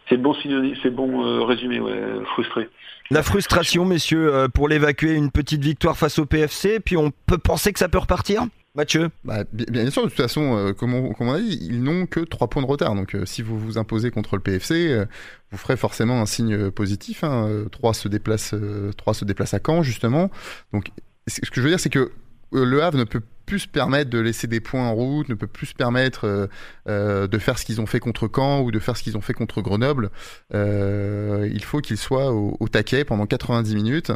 c'est 0.08 0.18
bon 0.18 0.34
synonyme, 0.34 0.76
c'est 0.84 0.94
bon 0.94 1.44
résumé, 1.44 1.80
ouais, 1.80 1.98
frustré. 2.34 2.68
La 3.10 3.22
frustration, 3.22 3.84
messieurs, 3.84 4.46
pour 4.54 4.68
l'évacuer, 4.68 5.14
une 5.14 5.30
petite 5.30 5.62
victoire 5.62 5.96
face 5.96 6.18
au 6.18 6.26
PFC, 6.26 6.78
puis 6.80 6.96
on 6.96 7.10
peut 7.26 7.38
penser 7.38 7.72
que 7.72 7.78
ça 7.78 7.88
peut 7.88 7.98
repartir? 7.98 8.44
Mathieu 8.76 9.10
bah, 9.22 9.44
bien, 9.52 9.88
sûr, 9.90 10.02
de 10.02 10.08
toute 10.08 10.16
façon, 10.16 10.56
euh, 10.56 10.72
comme, 10.72 10.94
on, 10.94 11.32
a 11.32 11.38
dit, 11.38 11.58
ils 11.62 11.82
n'ont 11.82 12.06
que 12.06 12.18
3 12.18 12.48
points 12.48 12.62
de 12.62 12.66
retard. 12.66 12.96
Donc 12.96 13.14
euh, 13.14 13.24
si 13.24 13.40
vous 13.40 13.58
vous 13.58 13.78
imposez 13.78 14.10
contre 14.10 14.34
le 14.34 14.42
PFC, 14.42 14.88
euh, 14.88 15.06
vous 15.52 15.58
ferez 15.58 15.76
forcément 15.76 16.20
un 16.20 16.26
signe 16.26 16.70
positif. 16.72 17.22
Hein. 17.22 17.66
3, 17.70 17.94
se 17.94 18.08
déplace, 18.08 18.52
3 18.96 19.14
se 19.14 19.24
déplace 19.24 19.54
à 19.54 19.60
Caen, 19.64 19.82
justement. 19.82 20.28
Donc 20.72 20.90
ce 21.28 21.40
que 21.40 21.56
je 21.56 21.60
veux 21.60 21.68
dire, 21.68 21.78
c'est 21.78 21.90
que 21.90 22.10
le 22.52 22.82
Havre 22.82 22.98
ne 22.98 23.04
peut 23.04 23.22
plus 23.44 23.60
se 23.60 23.68
permettre 23.68 24.10
de 24.10 24.18
laisser 24.18 24.46
des 24.46 24.60
points 24.60 24.86
en 24.86 24.94
route, 24.94 25.28
ne 25.28 25.34
peut 25.34 25.46
plus 25.46 25.66
se 25.66 25.74
permettre 25.74 26.26
euh, 26.26 26.46
euh, 26.88 27.26
de 27.26 27.38
faire 27.38 27.58
ce 27.58 27.64
qu'ils 27.64 27.80
ont 27.80 27.86
fait 27.86 28.00
contre 28.00 28.30
Caen 28.34 28.60
ou 28.60 28.70
de 28.70 28.78
faire 28.78 28.96
ce 28.96 29.02
qu'ils 29.02 29.16
ont 29.16 29.20
fait 29.20 29.34
contre 29.34 29.60
Grenoble. 29.60 30.10
Euh, 30.54 31.48
il 31.52 31.62
faut 31.62 31.80
qu'ils 31.80 31.98
soient 31.98 32.32
au, 32.32 32.68
taquet 32.68 33.04
pendant 33.04 33.26
90 33.26 33.74
minutes. 33.74 34.12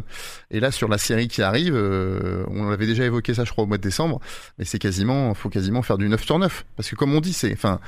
Et 0.50 0.60
là, 0.60 0.70
sur 0.70 0.88
la 0.88 0.98
série 0.98 1.28
qui 1.28 1.42
arrive, 1.42 1.74
on 1.74 2.70
avait 2.70 2.86
déjà 2.86 3.04
évoqué 3.04 3.34
ça, 3.34 3.44
je 3.44 3.52
crois, 3.52 3.64
au 3.64 3.66
mois 3.66 3.76
de 3.76 3.82
décembre, 3.82 4.20
mais 4.58 4.64
c'est 4.64 4.78
quasiment, 4.78 5.34
faut 5.34 5.48
quasiment 5.48 5.82
faire 5.82 5.98
du 5.98 6.08
9 6.08 6.24
sur 6.24 6.38
9. 6.38 6.64
Parce 6.76 6.88
que 6.90 6.96
comme 6.96 7.14
on 7.14 7.20
dit, 7.20 7.32
c'est, 7.32 7.52
enfin, 7.52 7.80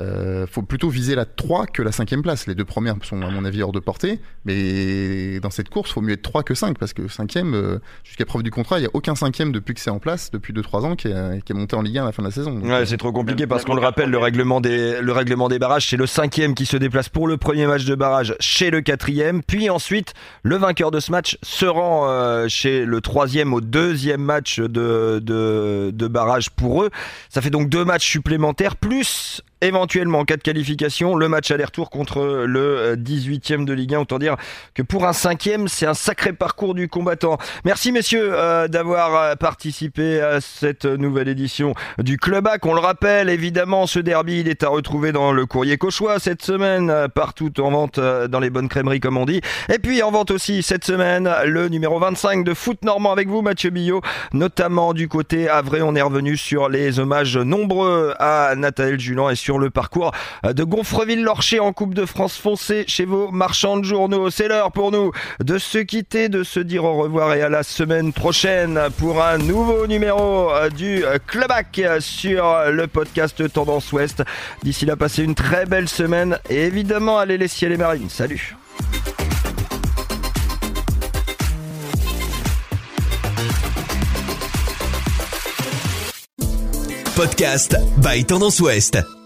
euh, 0.00 0.46
faut 0.46 0.62
plutôt 0.62 0.88
viser 0.88 1.14
la 1.14 1.24
3 1.24 1.66
que 1.66 1.82
la 1.82 1.92
cinquième 1.92 2.22
place. 2.22 2.46
Les 2.46 2.54
deux 2.54 2.64
premières 2.64 2.94
sont 3.02 3.20
à 3.22 3.30
mon 3.30 3.44
avis 3.44 3.62
hors 3.62 3.72
de 3.72 3.80
portée, 3.80 4.20
mais 4.44 5.40
dans 5.40 5.50
cette 5.50 5.68
course, 5.68 5.92
faut 5.92 6.00
mieux 6.00 6.14
être 6.14 6.22
3 6.22 6.42
que 6.42 6.54
5 6.54 6.78
parce 6.78 6.92
que 6.92 7.08
cinquième, 7.08 7.54
euh, 7.54 7.78
jusqu'à 8.04 8.24
preuve 8.24 8.42
du 8.42 8.50
contrat, 8.50 8.78
il 8.78 8.82
n'y 8.82 8.86
a 8.86 8.90
aucun 8.94 9.14
cinquième 9.14 9.52
depuis 9.52 9.74
que 9.74 9.80
c'est 9.80 9.90
en 9.90 9.98
place 9.98 10.30
depuis 10.30 10.52
2-3 10.52 10.86
ans 10.86 10.96
qui 10.96 11.08
est, 11.08 11.44
qui 11.44 11.52
est, 11.52 11.54
monté 11.54 11.76
en 11.76 11.82
Ligue 11.82 11.98
1 11.98 12.02
à 12.02 12.06
la 12.06 12.12
fin 12.12 12.22
de 12.22 12.28
la 12.28 12.32
saison. 12.32 12.60
ouais, 12.60 12.86
c'est 12.86 12.96
trop 12.96 13.12
compliqué 13.12 13.46
parce 13.46 13.64
qu'on 13.64 13.74
le 13.74 13.82
rappelle, 13.82 14.10
le 14.10 14.18
règlement 14.18 14.60
des, 14.60 15.00
le 15.00 15.12
règlement 15.12 15.48
des 15.48 15.58
barrages, 15.58 15.88
c'est 15.88 15.96
le 15.96 16.06
cinquième 16.06 16.54
qui 16.54 16.66
se 16.66 16.76
déplace 16.76 17.08
pour 17.08 17.28
le 17.28 17.36
premier 17.36 17.66
match 17.66 17.84
de 17.84 17.94
barrage 17.94 18.34
chez 18.40 18.70
le 18.70 18.80
quatrième, 18.80 19.42
puis 19.42 19.68
ensuite 19.68 20.14
le 20.42 20.56
vainqueur 20.56 20.90
de 20.90 21.00
ce 21.00 21.10
match 21.10 21.36
se 21.42 21.66
rend 21.66 22.08
euh, 22.08 22.48
chez 22.48 22.84
le 22.84 23.00
troisième 23.00 23.52
au 23.52 23.60
deuxième 23.60 24.22
match 24.22 24.60
de, 24.60 25.20
de, 25.22 25.90
de 25.92 26.08
barrage 26.08 26.50
pour 26.50 26.84
eux. 26.84 26.90
Ça 27.28 27.42
fait 27.42 27.50
donc 27.50 27.68
deux 27.68 27.84
matchs 27.84 28.08
supplémentaires 28.08 28.76
plus 28.76 29.42
éventuellement 29.62 30.20
en 30.20 30.24
cas 30.24 30.36
de 30.36 30.42
qualification 30.42 31.14
le 31.14 31.28
match 31.28 31.50
aller-retour 31.50 31.90
contre 31.90 32.44
le 32.46 32.96
18e 32.96 33.64
de 33.64 33.72
Ligue 33.72 33.94
1 33.94 34.00
autant 34.00 34.18
dire 34.18 34.36
que 34.74 34.82
pour 34.82 35.06
un 35.06 35.12
cinquième 35.12 35.68
c'est 35.68 35.86
un 35.86 35.94
sacré 35.94 36.32
parcours 36.32 36.74
du 36.74 36.88
combattant. 36.88 37.38
Merci 37.64 37.92
messieurs 37.92 38.30
euh, 38.32 38.68
d'avoir 38.68 39.14
euh, 39.14 39.34
participé 39.34 40.20
à 40.20 40.40
cette 40.40 40.84
nouvelle 40.84 41.28
édition 41.28 41.74
du 41.98 42.16
Club 42.16 42.46
Hack 42.46 42.64
on 42.64 42.74
le 42.74 42.80
rappelle 42.80 43.28
évidemment 43.28 43.86
ce 43.86 43.98
derby 43.98 44.40
il 44.40 44.48
est 44.48 44.62
à 44.62 44.68
retrouver 44.68 45.12
dans 45.12 45.32
le 45.32 45.46
courrier 45.46 45.76
cauchois 45.76 46.18
cette 46.18 46.42
semaine 46.42 46.90
euh, 46.90 47.08
partout 47.08 47.52
en 47.60 47.70
vente 47.70 48.00
dans 48.00 48.40
les 48.40 48.50
bonnes 48.50 48.68
crèmeries 48.68 49.00
comme 49.00 49.16
on 49.16 49.26
dit. 49.26 49.40
Et 49.72 49.78
puis 49.78 50.02
en 50.02 50.10
vente 50.10 50.30
aussi 50.30 50.62
cette 50.62 50.84
semaine 50.84 51.30
le 51.44 51.68
numéro 51.68 51.98
25 51.98 52.44
de 52.44 52.54
foot 52.54 52.82
normand 52.84 53.12
avec 53.12 53.28
vous 53.28 53.42
Mathieu 53.42 53.70
Billot 53.70 54.00
notamment 54.32 54.94
du 54.94 55.08
côté 55.08 55.48
Avray. 55.48 55.82
On 55.82 55.94
est 55.94 56.02
revenu 56.02 56.36
sur 56.36 56.68
les 56.68 56.98
hommages 56.98 57.36
nombreux 57.36 58.14
à 58.18 58.54
Nathalie 58.56 58.98
Julan 58.98 59.28
et 59.30 59.34
sur 59.34 59.49
sur 59.50 59.58
le 59.58 59.68
parcours 59.68 60.12
de 60.44 60.62
Gonfreville-Lorcher 60.62 61.58
en 61.58 61.72
Coupe 61.72 61.92
de 61.92 62.06
France. 62.06 62.36
Foncez 62.36 62.84
chez 62.86 63.04
vos 63.04 63.32
marchands 63.32 63.78
de 63.78 63.84
journaux. 63.84 64.30
C'est 64.30 64.46
l'heure 64.46 64.70
pour 64.70 64.92
nous 64.92 65.10
de 65.42 65.58
se 65.58 65.78
quitter, 65.78 66.28
de 66.28 66.44
se 66.44 66.60
dire 66.60 66.84
au 66.84 66.94
revoir 66.94 67.34
et 67.34 67.42
à 67.42 67.48
la 67.48 67.64
semaine 67.64 68.12
prochaine 68.12 68.78
pour 68.98 69.20
un 69.20 69.38
nouveau 69.38 69.88
numéro 69.88 70.50
du 70.76 71.02
Clubac 71.26 71.82
sur 71.98 72.70
le 72.70 72.86
podcast 72.86 73.52
Tendance 73.52 73.90
Ouest. 73.90 74.22
D'ici 74.62 74.86
là, 74.86 74.94
passez 74.94 75.24
une 75.24 75.34
très 75.34 75.66
belle 75.66 75.88
semaine 75.88 76.38
et 76.48 76.66
évidemment, 76.66 77.18
allez 77.18 77.36
les 77.36 77.48
ciels 77.48 77.72
et 77.72 77.76
marines. 77.76 78.08
Salut 78.08 78.54
Podcast 87.16 87.76
by 87.98 88.24
Tendance 88.24 88.60
Ouest. 88.60 89.19